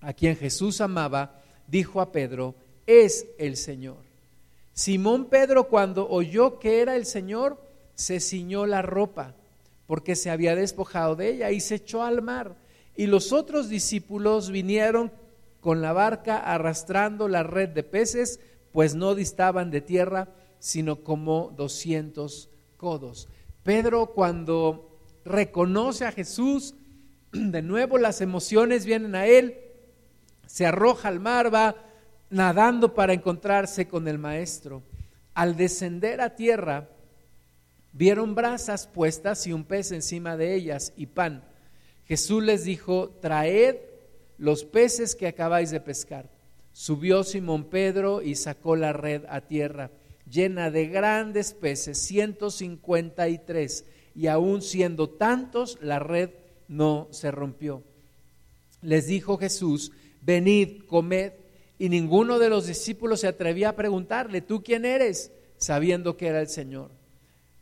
[0.00, 2.54] a quien Jesús amaba dijo a Pedro,
[2.86, 3.96] es el Señor.
[4.74, 7.58] Simón Pedro cuando oyó que era el Señor,
[7.94, 9.34] se ciñó la ropa
[9.86, 12.56] porque se había despojado de ella y se echó al mar.
[12.96, 15.12] Y los otros discípulos vinieron
[15.60, 18.40] con la barca arrastrando la red de peces,
[18.72, 20.28] pues no distaban de tierra,
[20.58, 23.28] sino como doscientos codos.
[23.62, 26.74] Pedro cuando reconoce a Jesús,
[27.32, 29.58] de nuevo las emociones vienen a él,
[30.46, 31.76] se arroja al mar, va
[32.30, 34.82] nadando para encontrarse con el maestro.
[35.34, 36.88] Al descender a tierra,
[37.94, 41.42] vieron brasas puestas y un pez encima de ellas y pan.
[42.04, 43.76] Jesús les dijo, traed
[44.36, 46.28] los peces que acabáis de pescar.
[46.72, 49.90] Subió Simón Pedro y sacó la red a tierra,
[50.28, 56.30] llena de grandes peces, ciento cincuenta y tres y aun siendo tantos, la red
[56.68, 57.82] no se rompió.
[58.80, 61.32] Les dijo Jesús, venid, comed.
[61.76, 65.32] Y ninguno de los discípulos se atrevía a preguntarle, ¿tú quién eres?
[65.56, 66.90] sabiendo que era el Señor.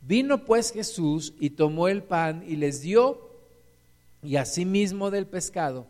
[0.03, 3.31] Vino pues Jesús y tomó el pan y les dio,
[4.23, 5.87] y asimismo del pescado.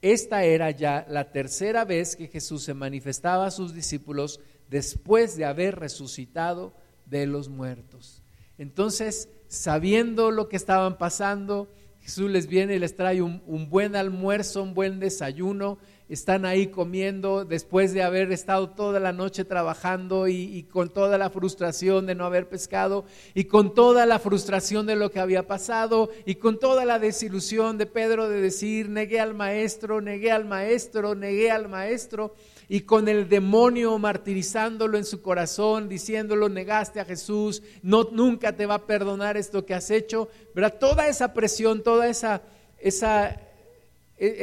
[0.00, 5.46] Esta era ya la tercera vez que Jesús se manifestaba a sus discípulos después de
[5.46, 6.74] haber resucitado
[7.06, 8.22] de los muertos.
[8.56, 11.68] Entonces sabiendo lo que estaban pasando,
[12.00, 15.78] Jesús les viene y les trae un, buen almuerzo, un buen desayuno.
[16.06, 21.30] Están ahí comiendo después de haber estado toda la noche trabajando y, con toda la
[21.30, 26.10] frustración de no haber pescado y con toda la frustración de lo que había pasado
[26.26, 31.14] y con toda la desilusión de Pedro de decir, negué al maestro, negué al maestro,
[31.14, 32.34] negué al maestro
[32.68, 38.66] y con el demonio martirizándolo en su corazón, diciéndolo, negaste a Jesús, no, nunca te
[38.66, 40.78] va a perdonar esto que has hecho, ¿verdad?
[40.78, 42.42] Toda esa presión, toda esa,
[42.78, 43.40] esa,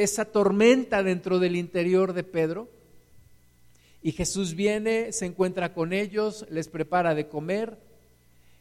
[0.02, 2.68] esa tormenta dentro del interior de Pedro.
[4.02, 7.78] Y Jesús viene, se encuentra con ellos, les prepara de comer.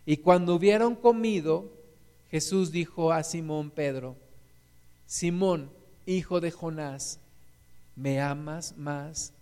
[0.06, 1.72] Y cuando hubieron comido,
[2.30, 4.16] Jesús dijo a Simón Pedro,
[5.06, 5.70] Simón,
[6.06, 7.20] hijo de Jonás,
[7.96, 9.34] ¿me amas más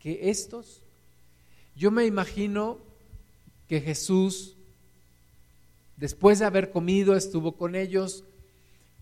[0.00, 0.82] que estos.
[1.76, 2.78] Yo me imagino
[3.68, 4.56] que Jesús,
[5.96, 8.24] después de haber comido, estuvo con ellos,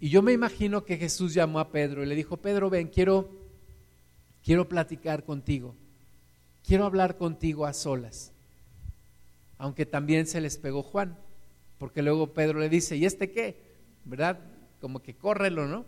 [0.01, 3.31] y yo me imagino que Jesús llamó a Pedro y le dijo, Pedro, ven, quiero,
[4.45, 5.75] quiero platicar contigo,
[6.65, 8.33] quiero hablar contigo a solas,
[9.57, 11.19] aunque también se les pegó Juan,
[11.79, 13.57] porque luego Pedro le dice, ¿y este qué?
[14.05, 14.39] ¿Verdad?
[14.81, 15.85] Como que córrelo, ¿no?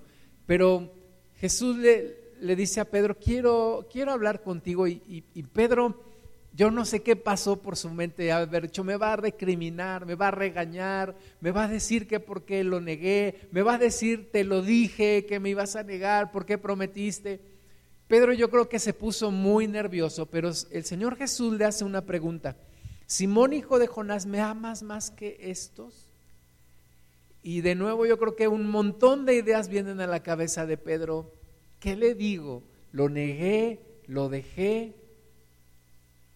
[0.46, 0.92] Pero
[1.37, 4.87] Jesús le, le dice a Pedro, quiero, quiero hablar contigo.
[4.87, 6.03] Y, Pedro,
[6.52, 10.16] yo no sé qué pasó por su mente haber dicho, me va a recriminar, me
[10.16, 13.78] va a regañar, me va a decir que por qué lo negué, me va a
[13.78, 17.40] decir, te lo dije, que me ibas a negar, por qué prometiste.
[18.08, 22.04] Pedro yo creo que se puso muy nervioso, pero el Señor Jesús le hace una
[22.04, 22.56] pregunta.
[23.06, 26.10] Simón, hijo de Jonás, ¿me amas más que estos?
[27.42, 30.76] Y de nuevo yo creo que un montón de ideas vienen a la cabeza de
[30.76, 31.32] Pedro.
[31.78, 32.64] ¿Qué le digo?
[32.92, 34.94] Lo negué, lo dejé,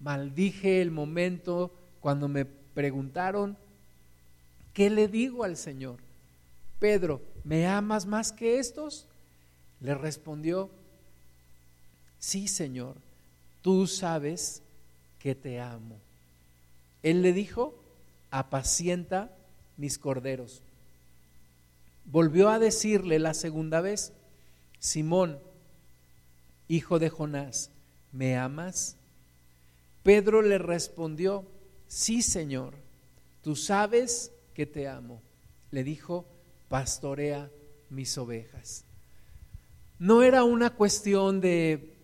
[0.05, 3.57] maldije el momento cuando me preguntaron,
[4.75, 5.97] ¿qué le digo al Señor?
[6.79, 9.07] Pedro, ¿me amas más que estos?
[9.81, 10.69] Le respondió,
[12.19, 12.97] sí, Señor,
[13.63, 14.63] tú sabes
[15.21, 15.97] que te amo.
[17.03, 17.75] Él le dijo,
[18.31, 19.35] apacienta
[19.79, 20.61] mis corderos.
[22.05, 24.13] Volvió a decirle la segunda vez,
[24.81, 25.39] Simón,
[26.69, 27.71] hijo de Jonás,
[28.13, 28.99] ¿me amas?
[30.05, 31.47] Pedro le respondió,
[31.89, 32.75] sí, Señor,
[33.43, 35.23] tú sabes que te amo.
[35.71, 36.27] Le dijo,
[36.69, 37.51] pastorea
[37.89, 38.85] mis ovejas.
[39.99, 41.95] no era una cuestión de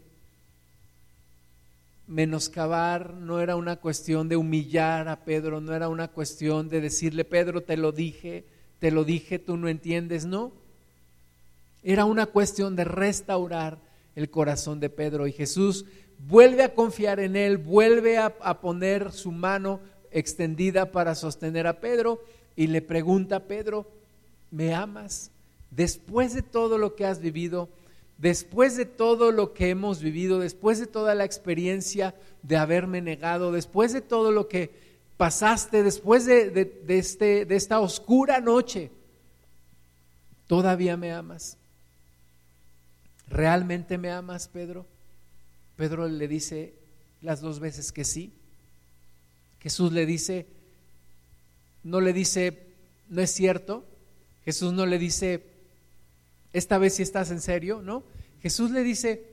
[2.06, 7.24] menoscabar, no era una cuestión de humillar a Pedro, no era una cuestión de decirle,
[7.26, 8.46] Pedro, te lo dije,
[8.78, 10.52] te lo dije, tú no entiendes, no.
[11.82, 15.84] Era una cuestión de restaurar el corazón de Pedro y Jesús
[16.28, 22.22] vuelve a confiar en él, vuelve a, poner su mano extendida para sostener a Pedro
[22.56, 23.86] y le pregunta a Pedro,
[24.50, 25.30] ¿me amas?
[25.70, 27.68] Después de todo lo que has vivido,
[28.18, 33.52] después de todo lo que hemos vivido, después de toda la experiencia de haberme negado,
[33.52, 34.70] después de todo lo que
[35.16, 38.90] pasaste, después de, este, de esta oscura noche,
[40.46, 41.56] ¿todavía me amas?
[43.30, 44.86] ¿Realmente me amas, Pedro?
[45.76, 46.74] Pedro le dice
[47.22, 48.32] las dos veces que sí.
[49.60, 50.46] Jesús le dice,
[51.84, 52.66] no le dice,
[53.08, 53.84] no es cierto.
[54.44, 55.44] Jesús no le dice,
[56.52, 58.02] esta vez si estás en serio, ¿no?
[58.42, 59.24] Jesús le dice,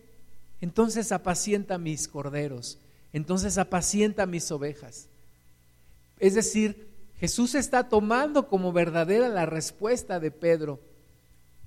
[0.62, 2.78] entonces apacienta mis corderos,
[3.14, 5.08] entonces apacienta mis ovejas.
[6.20, 6.88] Es decir,
[7.20, 10.80] Jesús está tomando como verdadera la respuesta de Pedro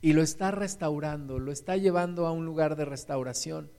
[0.03, 3.71] y lo está restaurando, lo está llevando a un lugar de restauración.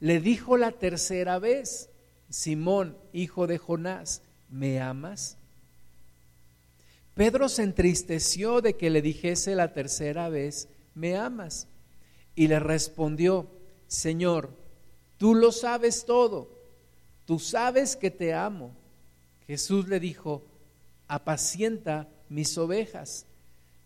[0.00, 1.90] Le dijo la tercera vez,
[2.28, 5.38] Simón, hijo de Jonás, ¿me amas?
[7.14, 11.68] Pedro se entristeció de que le dijese la tercera vez, ¿me amas?
[12.34, 13.48] Y le respondió,
[13.86, 14.50] Señor,
[15.16, 16.50] tú lo sabes todo,
[17.24, 18.74] tú sabes que te amo.
[19.46, 20.44] Jesús le dijo,
[21.06, 23.26] apacienta mis ovejas.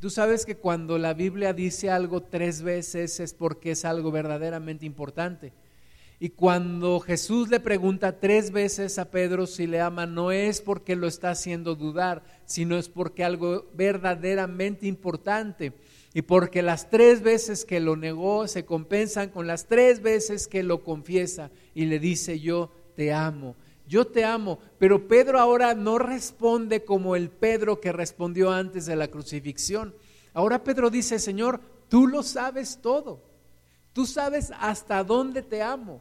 [0.00, 4.86] tú sabes que cuando la Biblia dice algo tres veces es porque es algo verdaderamente
[4.86, 5.52] importante.
[6.20, 10.96] Y cuando Jesús le pregunta tres veces a Pedro si le ama, no es porque
[10.96, 15.72] lo está haciendo dudar, sino es porque algo verdaderamente importante.
[16.14, 20.64] Y porque las tres veces que lo negó se compensan con las tres veces que
[20.64, 23.54] lo confiesa y le dice, yo te amo,
[23.88, 24.58] yo te amo.
[24.78, 29.94] Pero Pedro ahora no responde como el Pedro que respondió antes de la crucifixión.
[30.34, 33.20] Ahora Pedro dice, Señor, tú lo sabes todo.
[33.92, 36.00] Tú sabes hasta dónde te amo.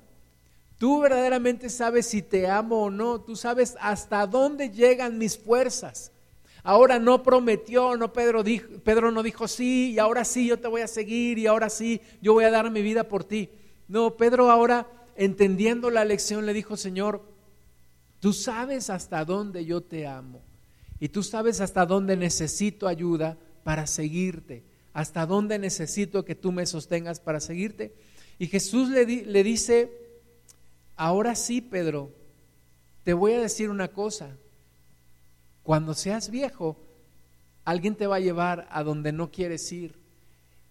[0.78, 3.22] Tú verdaderamente sabes si te amo o no.
[3.22, 6.12] Tú sabes hasta dónde llegan mis fuerzas.
[6.64, 10.68] Ahora no prometió, no Pedro dijo, Pedro no dijo sí, y ahora sí yo te
[10.68, 13.50] voy a seguir, y ahora sí yo voy a dar mi vida por ti.
[13.88, 17.22] No, Pedro ahora, entendiendo la lección, le dijo, Señor,
[18.20, 20.42] tú sabes hasta dónde yo te amo,
[21.00, 26.66] y tú sabes hasta dónde necesito ayuda para seguirte, hasta dónde necesito que tú me
[26.66, 27.94] sostengas para seguirte.
[28.40, 29.92] Y Jesús le, le dice,
[30.96, 32.12] ahora sí, Pedro,
[33.04, 34.36] te voy a decir una cosa.
[35.62, 36.78] Cuando seas viejo,
[37.64, 40.08] alguien te va a llevar a donde no quieres ir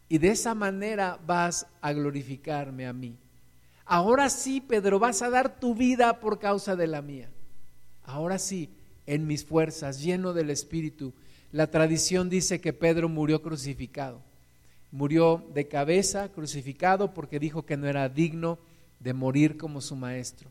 [0.09, 3.17] y de esa manera vas a glorificarme a mí.
[3.85, 7.29] Ahora sí, Pedro, vas a dar tu vida por causa de la mía.
[8.07, 8.71] Ahora sí,
[9.07, 11.13] en mis fuerzas, lleno del Espíritu.
[11.53, 14.21] La tradición dice que Pedro murió crucificado.
[14.91, 18.59] Murió de cabeza, crucificado, porque dijo que no era digno
[19.01, 20.51] de morir como su maestro.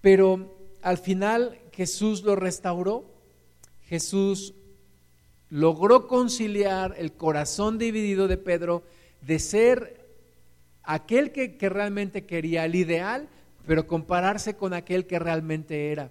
[0.00, 3.04] Pero al final Jesús lo restauró,
[3.86, 4.54] Jesús
[5.50, 8.82] logró conciliar el corazón dividido de Pedro
[9.22, 10.06] de ser
[10.82, 13.28] aquel que, realmente quería, el ideal,
[13.66, 16.10] pero compararse con aquel que realmente era.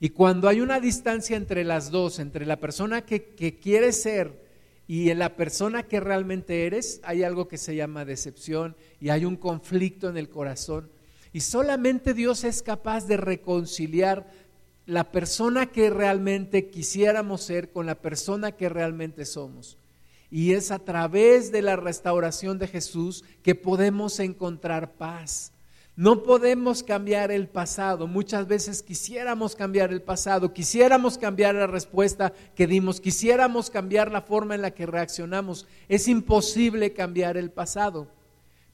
[0.00, 4.46] Y cuando hay una distancia entre las dos, entre la persona que, que quiere ser
[4.86, 9.36] y la persona que realmente eres, hay algo que se llama decepción y hay un
[9.36, 10.88] conflicto en el corazón.
[11.32, 14.30] Y solamente Dios es capaz de reconciliar
[14.86, 19.76] la persona que realmente quisiéramos ser con la persona que realmente somos.
[20.30, 25.52] Y es a través de la restauración de Jesús que podemos encontrar paz.
[25.98, 28.06] No podemos cambiar el pasado.
[28.06, 34.22] Muchas veces quisiéramos cambiar el pasado, quisiéramos cambiar la respuesta que dimos, quisiéramos cambiar la
[34.22, 35.66] forma en la que reaccionamos.
[35.88, 38.06] Es imposible cambiar el pasado.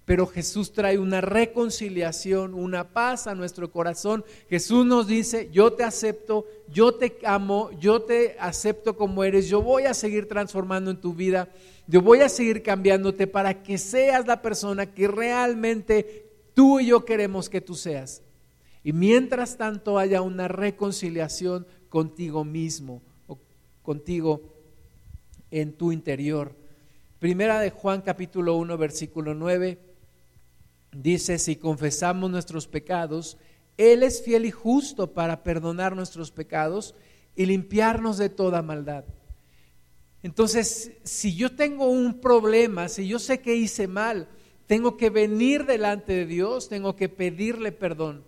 [0.04, 4.22] Pero Jesús trae una reconciliación, una paz a nuestro corazón.
[4.50, 9.62] Jesús nos dice, yo te acepto, yo te amo, yo te acepto como eres, yo
[9.62, 11.48] voy a seguir transformando en tu vida,
[11.86, 16.23] yo voy a seguir cambiándote para que seas la persona que realmente
[16.54, 18.22] tú y yo queremos que tú seas.
[18.82, 23.38] Y mientras tanto haya una reconciliación contigo mismo o
[23.82, 24.54] contigo
[25.50, 26.56] en tu interior.
[27.18, 29.78] Primera de Juan capítulo 1 versículo 9
[30.92, 33.38] dice, si confesamos nuestros pecados,
[33.76, 36.94] Él es fiel y justo para perdonar nuestros pecados
[37.36, 39.04] y limpiarnos de toda maldad.
[40.22, 44.28] Entonces, si yo tengo un problema, si yo sé que hice mal,
[44.66, 48.24] tengo que venir delante de Dios, tengo que pedirle perdón.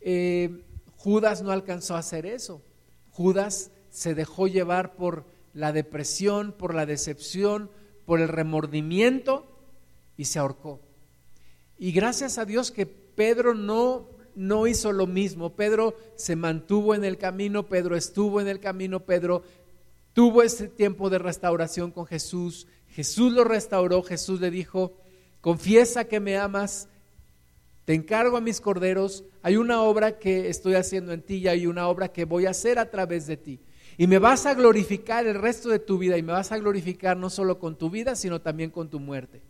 [0.00, 0.62] Eh,
[0.96, 2.62] Judas no alcanzó a hacer eso.
[3.10, 7.70] Judas se dejó llevar por la depresión, por la decepción,
[8.06, 9.46] por el remordimiento
[10.16, 10.80] y se ahorcó.
[11.78, 15.54] Y gracias a Dios que Pedro no, no hizo lo mismo.
[15.54, 19.42] Pedro se mantuvo en el camino, Pedro estuvo en el camino, Pedro
[20.14, 22.66] tuvo ese tiempo de restauración con Jesús.
[22.88, 24.92] Jesús lo restauró, Jesús le dijo,
[25.42, 26.88] confiesa que me amas,
[27.84, 31.66] te encargo a mis corderos, hay una obra que estoy haciendo en ti y hay
[31.66, 33.60] una obra que voy a hacer a través de ti.
[33.98, 37.16] Y me vas a glorificar el resto de tu vida y me vas a glorificar
[37.16, 39.42] no solo con tu vida, sino también con tu muerte.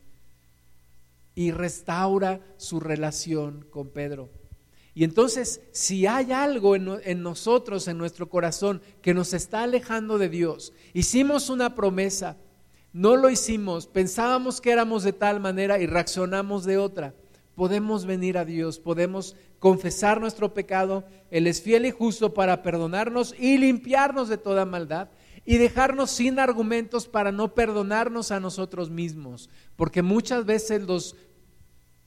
[1.34, 4.30] Y restaura su relación con Pedro.
[4.94, 10.18] Y entonces, si hay algo en, en, nosotros, en nuestro corazón, que nos está alejando
[10.18, 12.36] de Dios, hicimos una promesa,
[12.92, 17.14] no lo hicimos, pensábamos que éramos de tal manera y reaccionamos de otra.
[17.54, 23.34] Podemos venir a Dios, podemos confesar nuestro pecado, Él es fiel y justo para perdonarnos
[23.38, 25.08] y limpiarnos de toda maldad
[25.44, 31.16] y dejarnos sin argumentos para no perdonarnos a nosotros mismos, porque muchas veces los,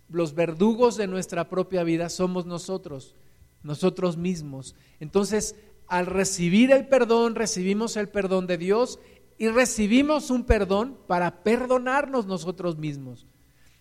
[0.10, 3.16] los verdugos de nuestra propia vida somos nosotros,
[3.62, 4.76] nosotros mismos.
[5.00, 5.56] Entonces,
[5.88, 9.00] al recibir el perdón, recibimos el perdón de Dios
[9.38, 13.28] y recibimos un perdón para perdonarnos nosotros mismos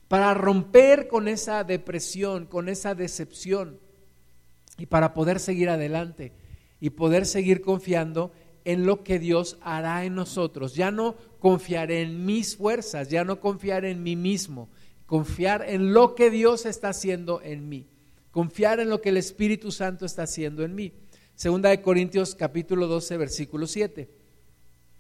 [0.09, 3.80] para romper con esa depresión, con esa decepción
[4.78, 6.32] y para poder seguir adelante
[6.80, 8.32] y poder seguir confiando
[8.64, 10.74] en lo que Dios hará en nosotros.
[10.74, 14.68] Ya no confiar en mis fuerzas, ya no confiar en mí mismo,
[15.07, 17.88] confiar en lo que Dios está haciendo en mí,
[18.30, 20.92] confiar en lo que el Espíritu Santo está haciendo en mí.
[21.34, 24.23] Segunda de Corintios capítulo 12 versículo 7.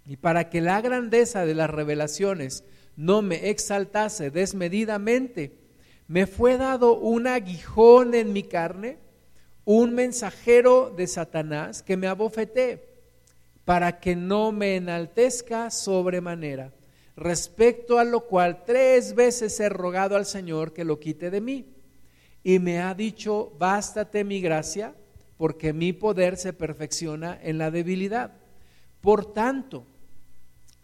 [0.06, 2.64] Y para que la grandeza de las revelaciones
[2.96, 5.52] no me exaltase desmedidamente,
[6.06, 8.98] me fue dado un aguijón en mi carne,
[9.64, 12.86] un mensajero de Satanás que me abofeté,
[13.64, 16.72] para que no me enaltezca sobremanera,
[17.16, 21.66] respecto a lo cual tres veces he rogado al Señor que lo quite de mí.
[22.42, 24.94] Y me ha dicho, bástate mi gracia,
[25.38, 28.32] porque mi poder se perfecciona en la debilidad.
[29.00, 29.86] Por tanto,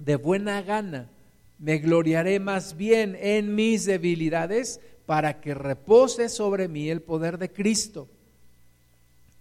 [0.00, 1.10] de buena gana,
[1.58, 7.50] me gloriaré más bien en mis debilidades para que repose sobre mí el poder de
[7.52, 8.08] Cristo.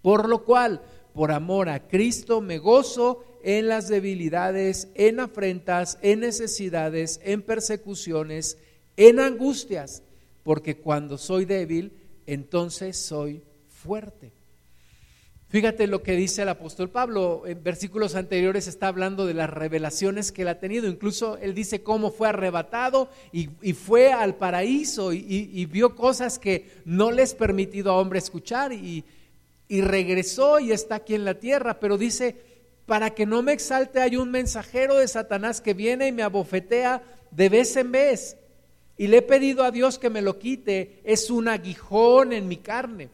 [0.02, 0.82] Por lo cual,
[1.14, 8.58] por amor a Cristo, me gozo en las debilidades, en afrentas, en necesidades, en persecuciones,
[8.98, 10.04] en angustias,
[10.44, 11.94] porque cuando soy débil,
[12.26, 14.39] entonces soy fuerte.
[15.50, 17.42] Fíjate lo que dice el apóstol Pablo.
[17.48, 20.88] En versículos anteriores está hablando de las revelaciones que él ha tenido.
[20.88, 27.10] Incluso él dice cómo fue arrebatado y, fue al paraíso y, vio cosas que no
[27.10, 29.04] les permitido a hombre escuchar y,
[29.68, 31.80] y regresó y está aquí en la tierra.
[31.80, 32.36] Pero dice,
[32.86, 37.02] para que no me exalte hay un mensajero de Satanás que viene y me abofetea
[37.32, 38.38] de vez en vez.
[38.98, 41.02] Y le he pedido a Dios que me lo quite.
[41.04, 43.10] Es un aguijón en mi carne.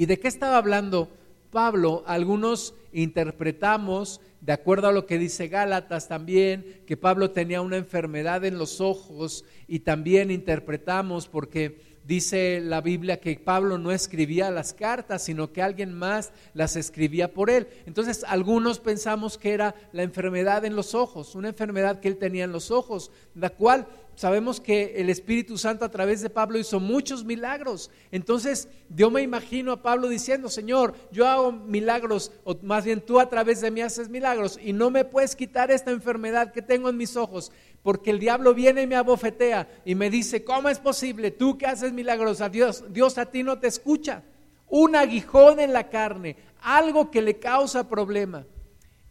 [0.00, 1.10] ¿Y de qué estaba hablando
[1.50, 2.04] Pablo?
[2.06, 8.46] Algunos interpretamos, de acuerdo a lo que dice Gálatas también, que Pablo tenía una enfermedad
[8.46, 14.72] en los ojos y también interpretamos porque dice la Biblia que Pablo no escribía las
[14.72, 17.68] cartas, sino que alguien más las escribía por él.
[17.84, 22.44] Entonces algunos pensamos que era la enfermedad en los ojos, una enfermedad que él tenía
[22.44, 23.86] en los ojos, la cual
[24.20, 27.90] sabemos que el Espíritu Santo a través de Pablo hizo muchos milagros.
[28.12, 33.18] Entonces yo me imagino a Pablo diciendo, Señor, yo hago milagros, o más bien tú
[33.18, 36.90] a través de mí haces milagros, y no me puedes quitar esta enfermedad que tengo
[36.90, 37.50] en mis ojos,
[37.82, 41.30] porque el diablo viene y me abofetea y me dice, ¿cómo es posible?
[41.30, 44.22] Tú que haces milagros a Dios, Dios a ti no te escucha.
[44.68, 48.46] Un aguijón en la carne, algo que le causa problema.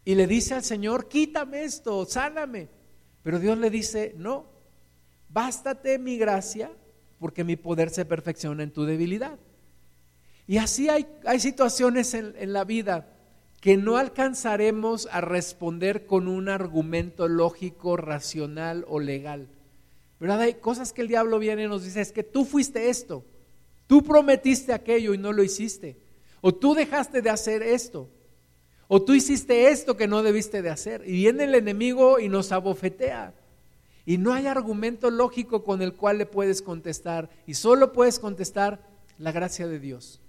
[0.04, 2.68] Y le dice al Señor, quítame esto, sáname.
[3.24, 4.49] Pero Dios le dice, no,
[5.32, 6.70] bástate mi gracia,
[7.18, 9.38] porque mi poder se perfecciona en tu debilidad.
[10.46, 13.06] Y así hay, hay situaciones en, en la vida
[13.60, 19.48] que no alcanzaremos a responder con un argumento lógico, racional o legal.
[20.18, 20.40] ¿Verdad?
[20.40, 23.24] Hay cosas que el diablo viene y nos dice, es que tú fuiste esto,
[23.86, 25.98] tú prometiste aquello y no lo hiciste,
[26.40, 28.08] o tú dejaste de hacer esto,
[28.88, 31.02] o tú hiciste esto que no debiste de hacer.
[31.06, 33.34] Y viene el enemigo y nos abofetea.
[34.06, 37.30] Y no hay argumento lógico con el cual le puedes contestar.
[37.46, 38.86] Y solo puedes contestar
[39.18, 40.20] la gracia de Dios.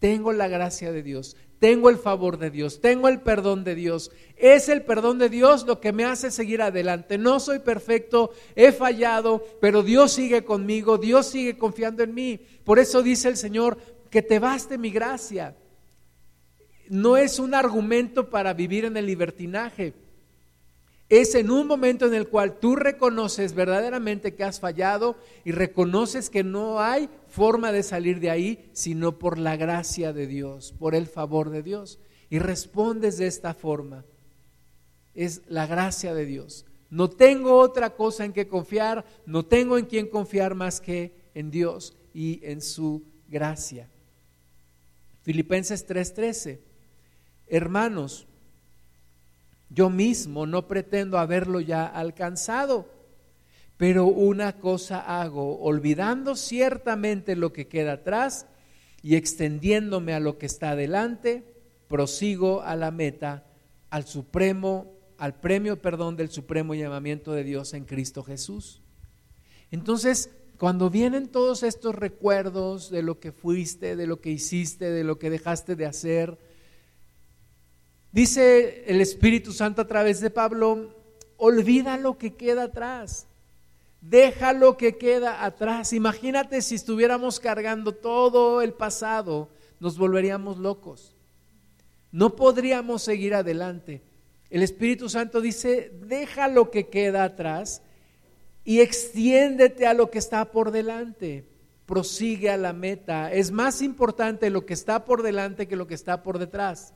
[0.00, 4.10] Tengo la gracia de Dios, tengo el favor de Dios, tengo el perdón de Dios.
[4.36, 7.18] Es el perdón de Dios lo que me hace seguir adelante.
[7.18, 12.40] No soy perfecto, he fallado, pero Dios sigue conmigo, Dios sigue confiando en mí.
[12.64, 13.76] Por eso dice el Señor,
[14.08, 15.54] que te baste mi gracia.
[16.88, 19.92] No es un argumento para vivir en el libertinaje
[21.10, 26.30] es en un momento en el cual tú reconoces verdaderamente que has fallado y reconoces
[26.30, 30.94] que no hay forma de salir de ahí sino por la gracia de Dios, por
[30.94, 31.98] el favor de Dios.
[32.30, 34.04] Y respondes de esta forma.
[35.12, 36.64] Es la gracia de Dios.
[36.90, 41.50] No tengo otra cosa en que confiar, no tengo en quien confiar más que en
[41.50, 43.90] Dios y en su gracia.
[45.22, 46.60] Filipenses 3:13.
[47.48, 48.28] Hermanos,
[49.70, 52.88] yo mismo no pretendo haberlo ya alcanzado,
[53.76, 58.46] pero una cosa hago, olvidando ciertamente lo que queda atrás
[59.00, 61.44] y extendiéndome a lo que está adelante,
[61.88, 63.46] prosigo a la meta,
[63.88, 68.82] al supremo, al premio, perdón, del supremo llamamiento de Dios en Cristo Jesús.
[69.70, 75.04] Entonces, cuando vienen todos estos recuerdos de lo que fuiste, de lo que hiciste, de
[75.04, 76.38] lo que dejaste de hacer,
[78.12, 80.96] Dice el Espíritu Santo a través de Pablo,
[81.36, 83.28] olvida lo que queda atrás,
[84.00, 85.92] deja lo que queda atrás.
[85.92, 89.48] Imagínate si estuviéramos cargando todo el pasado,
[89.78, 91.14] nos volveríamos locos.
[92.10, 94.02] No podríamos seguir adelante.
[94.50, 97.82] El Espíritu Santo dice, deja lo que queda atrás
[98.64, 101.46] y extiéndete a lo que está por delante.
[101.86, 103.32] Prosigue a la meta.
[103.32, 106.92] Es más importante lo que está por delante que lo que está por detrás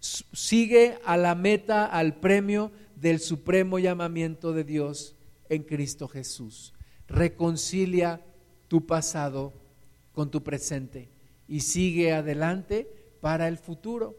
[0.00, 5.14] sigue a la meta, al premio del supremo llamamiento de Dios
[5.48, 6.72] en Cristo Jesús.
[7.06, 8.20] Reconcilia
[8.68, 9.52] tu pasado
[10.12, 11.10] con tu presente
[11.46, 12.88] y sigue adelante
[13.20, 14.16] para el futuro.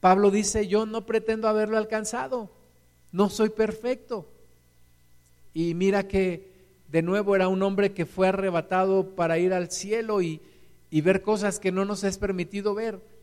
[0.00, 2.52] Pablo dice, yo no pretendo haberlo alcanzado,
[3.12, 4.30] no soy perfecto.
[5.52, 6.54] Y mira que
[6.88, 10.42] de nuevo era un hombre que fue arrebatado para ir al cielo y,
[10.90, 13.15] y ver cosas que no nos es permitido ver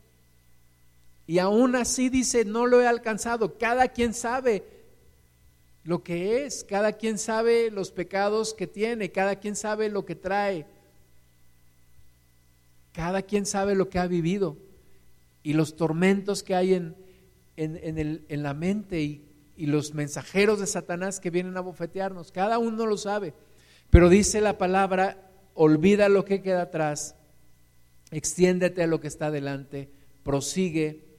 [1.25, 3.57] y aún así dice, no lo he alcanzado.
[3.57, 4.63] Cada quien sabe
[5.83, 10.15] lo que es, cada quien sabe los pecados que tiene, cada quien sabe lo que
[10.15, 10.65] trae,
[12.91, 14.57] cada quien sabe lo que ha vivido
[15.43, 16.95] y los tormentos que hay en,
[17.55, 22.31] en, la mente y, y los mensajeros de Satanás que vienen a bofetearnos.
[22.31, 23.33] Cada uno lo sabe.
[23.89, 27.15] Pero dice la palabra, olvida lo que queda atrás,
[28.11, 29.89] extiéndete a lo que está delante,
[30.23, 31.12] prosigue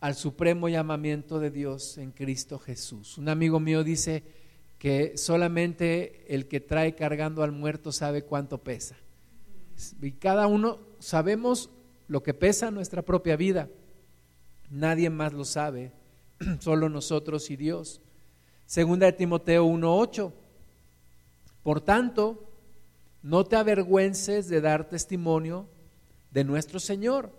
[0.00, 3.18] al supremo llamamiento de Dios en Cristo Jesús.
[3.18, 4.22] Un amigo mío dice
[4.78, 8.96] que solamente el que trae cargando al muerto sabe cuánto pesa.
[10.00, 11.70] Y cada uno sabemos
[12.06, 13.68] lo que pesa nuestra propia vida.
[14.70, 15.92] Nadie más lo sabe,
[16.60, 18.00] solo nosotros y Dios.
[18.66, 20.32] Segunda de Timoteo 1:8.
[21.62, 22.44] Por tanto,
[23.22, 25.66] no te avergüences de dar testimonio
[26.30, 27.32] de nuestro Señor,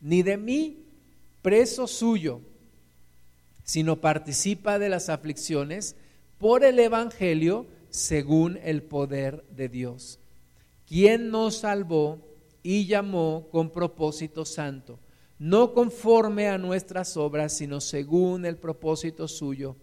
[0.00, 0.86] ni de mí,
[1.42, 2.40] preso suyo,
[3.64, 5.96] sino participa de las aflicciones
[6.38, 10.18] por el Evangelio según el poder de Dios,
[10.86, 12.20] quien nos salvó
[12.62, 14.98] y llamó con propósito santo,
[15.38, 19.76] no conforme a nuestras obras, sino según el propósito suyo.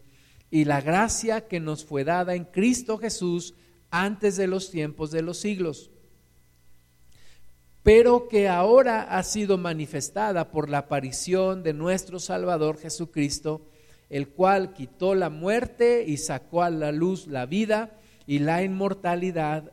[0.50, 3.54] Y la gracia que nos fue dada en Cristo Jesús
[3.92, 5.92] antes de los tiempos de los siglos
[7.84, 13.62] pero que ahora ha sido manifestada por la aparición de nuestro Salvador Jesucristo,
[14.10, 19.72] el cual quitó la muerte y sacó a la luz la vida y la inmortalidad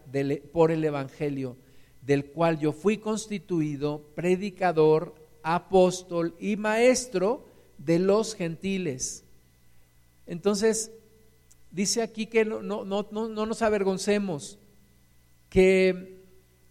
[0.52, 1.56] por el Evangelio,
[2.02, 7.46] del cual yo fui constituido predicador, apóstol y maestro
[7.78, 9.24] de los gentiles.
[10.26, 10.92] Entonces,
[11.70, 14.58] dice aquí que no, no, no, no nos avergoncemos,
[15.48, 16.15] que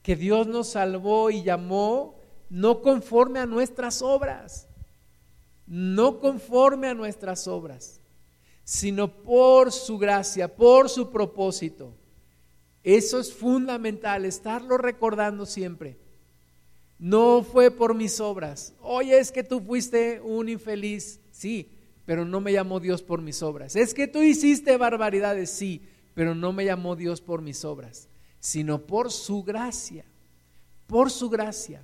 [0.05, 4.67] que Dios nos salvó y llamó no conforme a nuestras obras,
[5.65, 7.99] no conforme a nuestras obras,
[8.63, 11.95] sino por su gracia, por su propósito.
[12.83, 15.97] Eso es fundamental, estarlo recordando siempre.
[16.99, 18.75] No fue por mis obras.
[18.81, 21.71] Oye, es que tú fuiste un infeliz, sí,
[22.05, 23.75] pero no me llamó Dios por mis obras.
[23.75, 25.81] Es que tú hiciste barbaridades, sí,
[26.13, 28.07] pero no me llamó Dios por mis obras,
[28.45, 30.05] sino por su gracia,
[30.85, 31.81] por su gracia.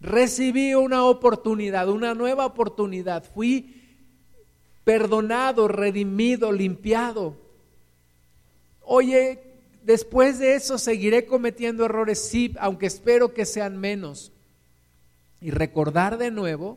[0.00, 3.22] Recibí una oportunidad, una nueva oportunidad.
[3.22, 3.80] Fui
[4.82, 7.36] perdonado, redimido, limpiado.
[8.82, 9.38] Oye,
[9.84, 14.32] después de eso seguiré cometiendo errores, sí, aunque espero que sean menos.
[15.40, 16.76] Y recordar de nuevo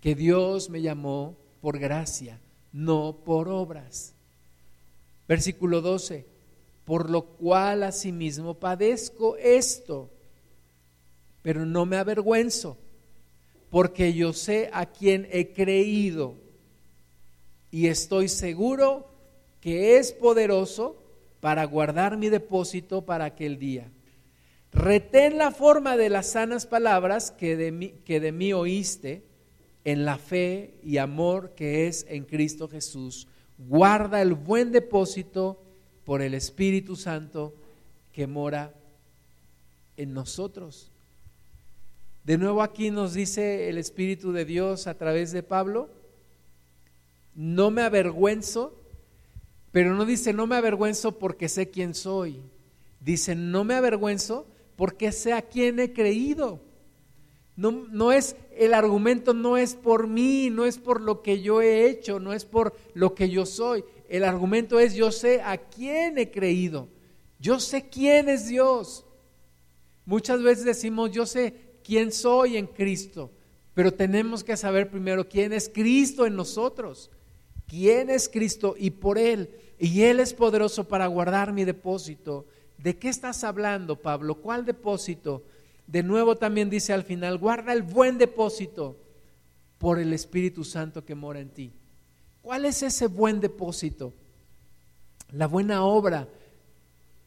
[0.00, 2.38] que Dios me llamó por gracia,
[2.72, 4.14] no por obras.
[5.26, 6.29] Versículo 12,
[6.84, 10.10] por lo cual asimismo padezco esto,
[11.42, 12.76] pero no me avergüenzo,
[13.70, 16.34] porque yo sé a quien he creído
[17.70, 19.08] y estoy seguro
[19.60, 20.96] que es poderoso
[21.40, 23.90] para guardar mi depósito para aquel día.
[24.72, 29.24] Retén la forma de las sanas palabras que de mí, que de mí oíste
[29.84, 33.26] en la fe y amor que es en Cristo Jesús.
[33.58, 35.62] Guarda el buen depósito
[36.10, 37.54] por el Espíritu Santo
[38.12, 38.74] que mora
[39.96, 40.90] en nosotros.
[42.24, 45.88] De nuevo aquí nos dice el Espíritu de Dios a través de Pablo,
[47.36, 48.74] no me avergüenzo,
[49.70, 52.40] pero no dice no me avergüenzo porque sé quién soy.
[52.98, 56.58] Dice no me avergüenzo porque sé a quién he creído.
[57.54, 61.62] No, no es, el argumento no es por mí, no es por lo que yo
[61.62, 63.84] he hecho, no es por lo que yo soy.
[64.10, 66.88] El argumento es yo sé a quién he creído.
[67.38, 69.06] Yo sé quién es Dios.
[70.04, 73.30] Muchas veces decimos yo sé quién soy en Cristo,
[73.72, 77.10] pero tenemos que saber primero quién es Cristo en nosotros
[77.70, 79.48] quién es Cristo y por Él.
[79.78, 82.46] Y Él es poderoso para guardar mi depósito.
[82.76, 84.34] ¿De qué estás hablando, Pablo?
[84.34, 85.44] ¿Cuál depósito?
[85.86, 88.98] De nuevo también dice al final, guarda el buen depósito
[89.78, 91.72] por el Espíritu Santo que mora en ti.
[92.42, 94.14] ¿Cuál es ese buen depósito?
[95.32, 96.28] La buena obra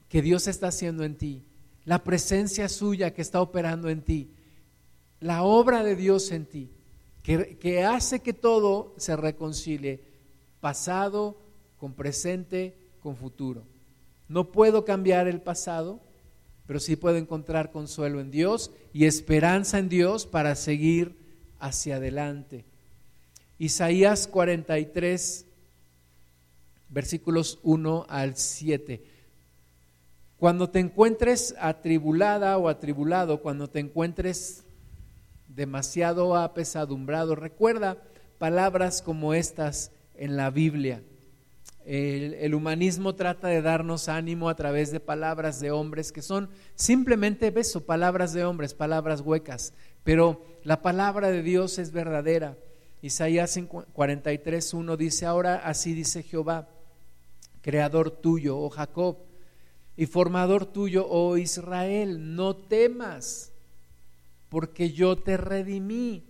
[0.09, 1.43] que Dios está haciendo en ti,
[1.86, 4.32] la presencia suya que está operando en ti,
[5.20, 6.70] la obra de Dios en ti,
[7.24, 10.03] que, hace que todo se reconcilie
[10.59, 11.38] pasado,
[11.78, 13.66] con presente, con futuro.
[14.28, 16.01] No puedo cambiar el pasado,
[16.66, 21.18] pero sí puedo encontrar consuelo en Dios y esperanza en Dios para seguir
[21.59, 22.66] hacia adelante.
[23.64, 25.45] Isaías 43,
[26.89, 29.01] versículos 1 al 7.
[30.36, 34.66] Cuando te encuentres atribulada o atribulado, cuando te encuentres
[35.47, 38.03] demasiado apesadumbrado, recuerda
[38.38, 41.01] palabras como estas en la Biblia.
[41.86, 47.49] El, humanismo trata de darnos ánimo a través de palabras de hombres que son simplemente
[47.49, 52.57] beso, palabras de hombres, palabras huecas, pero la palabra de Dios es verdadera.
[53.04, 56.68] Isaías 43.1 dice, ahora así dice Jehová,
[57.62, 59.18] creador tuyo, oh Jacob,
[59.95, 63.51] y formador tuyo, oh Israel, no temas,
[64.49, 66.24] porque yo te redimí,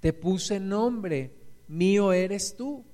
[0.00, 2.84] te puse nombre mío eres tú.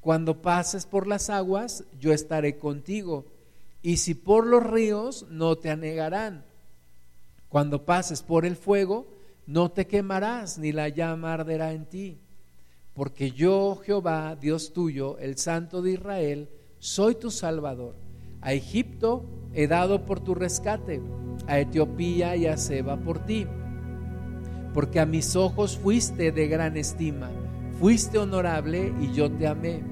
[0.00, 3.26] Cuando pases por las aguas, yo estaré contigo.
[3.82, 6.44] Y si por los ríos, no te anegarán.
[7.48, 9.06] Cuando pases por el fuego,
[9.46, 12.20] no te quemarás, ni la llama arderá en ti.
[12.94, 17.96] Porque yo, Jehová, Dios tuyo, el Santo de Israel, soy tu Salvador.
[18.40, 21.00] A Egipto he dado por tu rescate,
[21.46, 23.46] a Etiopía y a Seba por ti.
[24.72, 27.30] Porque a mis ojos fuiste de gran estima
[27.78, 29.82] Fuiste honorable y yo te amé.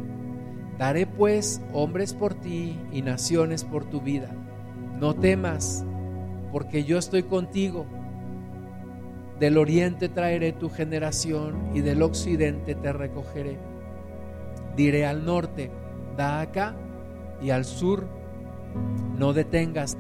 [0.79, 4.31] Daré pues hombres por ti y naciones por tu vida.
[5.01, 5.85] No temas,
[6.53, 7.87] porque yo estoy contigo.
[9.43, 13.59] Del oriente traeré tu generación y del occidente te recogeré.
[14.77, 15.69] Diré al norte,
[16.17, 16.77] da acá,
[17.43, 18.07] y al sur,
[19.19, 19.99] no detengas.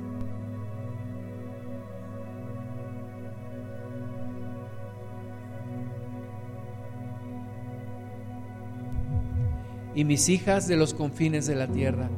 [9.95, 12.09] y mis hijas de los confines de la tierra.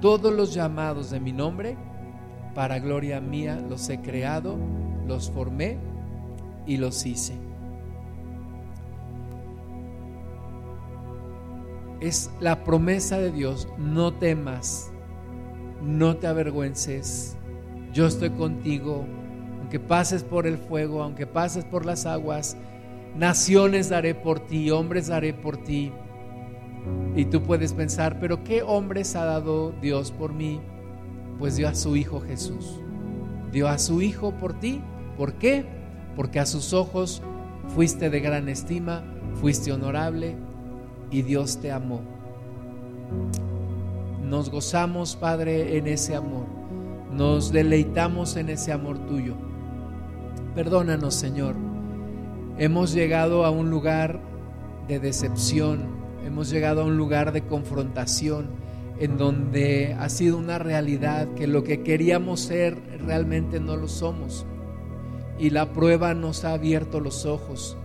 [0.00, 1.76] Todos los llamados de mi nombre,
[2.54, 4.56] para gloria mía los he creado,
[5.08, 5.76] los formé
[6.68, 7.34] y los hice.
[12.00, 14.92] Es la promesa de Dios, no temas,
[15.82, 17.36] no te avergüences,
[17.92, 19.04] yo estoy contigo,
[19.58, 22.56] aunque pases por el fuego, aunque pases por las aguas,
[23.16, 25.92] naciones daré por ti, hombres daré por ti
[27.16, 30.60] Y tú puedes pensar, pero ¿qué hombres ha dado Dios por mí?
[31.38, 32.80] Pues dio a su Hijo Jesús.
[33.50, 34.80] Dio a su Hijo por ti.
[35.16, 35.66] ¿Por qué?
[36.16, 37.22] Porque a sus ojos
[37.74, 39.04] fuiste de gran estima,
[39.40, 40.36] fuiste honorable
[41.10, 42.00] y Dios te amó.
[44.22, 46.46] Nos gozamos, Padre, en ese amor.
[47.12, 49.34] Nos deleitamos en ese amor tuyo.
[50.54, 51.54] Perdónanos, Señor.
[52.58, 54.20] Hemos llegado a un lugar
[54.88, 55.86] de decepción,
[56.26, 58.48] hemos llegado a un lugar de confrontación
[58.98, 64.44] en donde ha sido una realidad que lo que queríamos ser realmente no lo somos.
[65.38, 67.76] Y la prueba nos ha abierto los ojos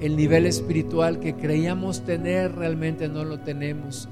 [0.00, 4.08] el nivel espiritual que creíamos tener realmente no lo tenemos.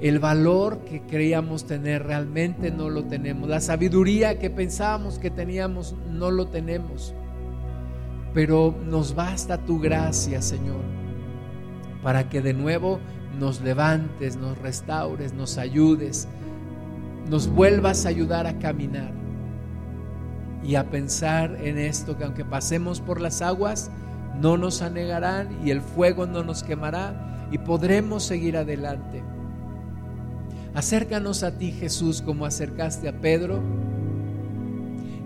[0.00, 3.48] El valor que creíamos tener realmente no lo tenemos.
[3.48, 7.14] La sabiduría que pensábamos que teníamos no lo tenemos.
[8.34, 10.82] Pero nos basta tu gracia, Señor,
[12.02, 12.98] para que de nuevo
[13.38, 16.26] nos levantes, nos restaures, nos ayudes,
[17.30, 19.23] nos vuelvas a ayudar a caminar
[20.64, 23.90] y a pensar en esto, que aunque pasemos por las aguas,
[24.40, 29.22] no nos anegarán y el fuego no nos quemará y podremos seguir adelante.
[30.74, 33.60] Acércanos a ti Jesús como acercaste a Pedro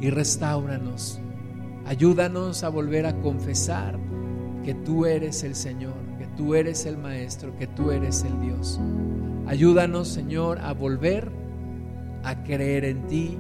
[0.01, 1.21] y restauranos.
[1.87, 3.99] Ayúdanos a volver a confesar
[4.63, 8.79] que tú eres el Señor, que tú eres el Maestro, que tú eres el Dios.
[9.47, 11.31] Ayúdanos Señor a volver
[12.25, 13.39] a creer en ti,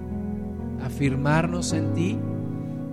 [0.82, 2.18] a firmarnos en ti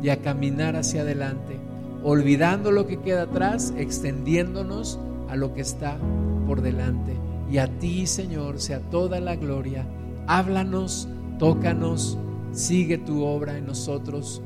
[0.01, 1.65] y a caminar hacia adelante
[2.05, 5.97] olvidando lo que queda atrás, extendiéndonos a lo que está
[6.45, 7.17] por delante.
[7.51, 9.87] Y a ti, Señor, sea toda la gloria.
[10.27, 11.09] Háblanos,
[11.39, 12.15] tócanos,
[12.51, 14.43] sigue tu obra en nosotros.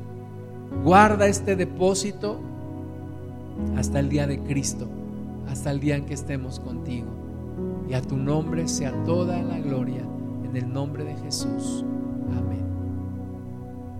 [0.82, 2.40] Guarda este depósito
[3.76, 4.88] hasta el día de Cristo,
[5.46, 7.08] hasta el día en que estemos contigo.
[7.90, 10.02] Y a tu nombre sea toda la gloria,
[10.44, 11.84] en el nombre de Jesús.
[12.38, 12.69] Amén.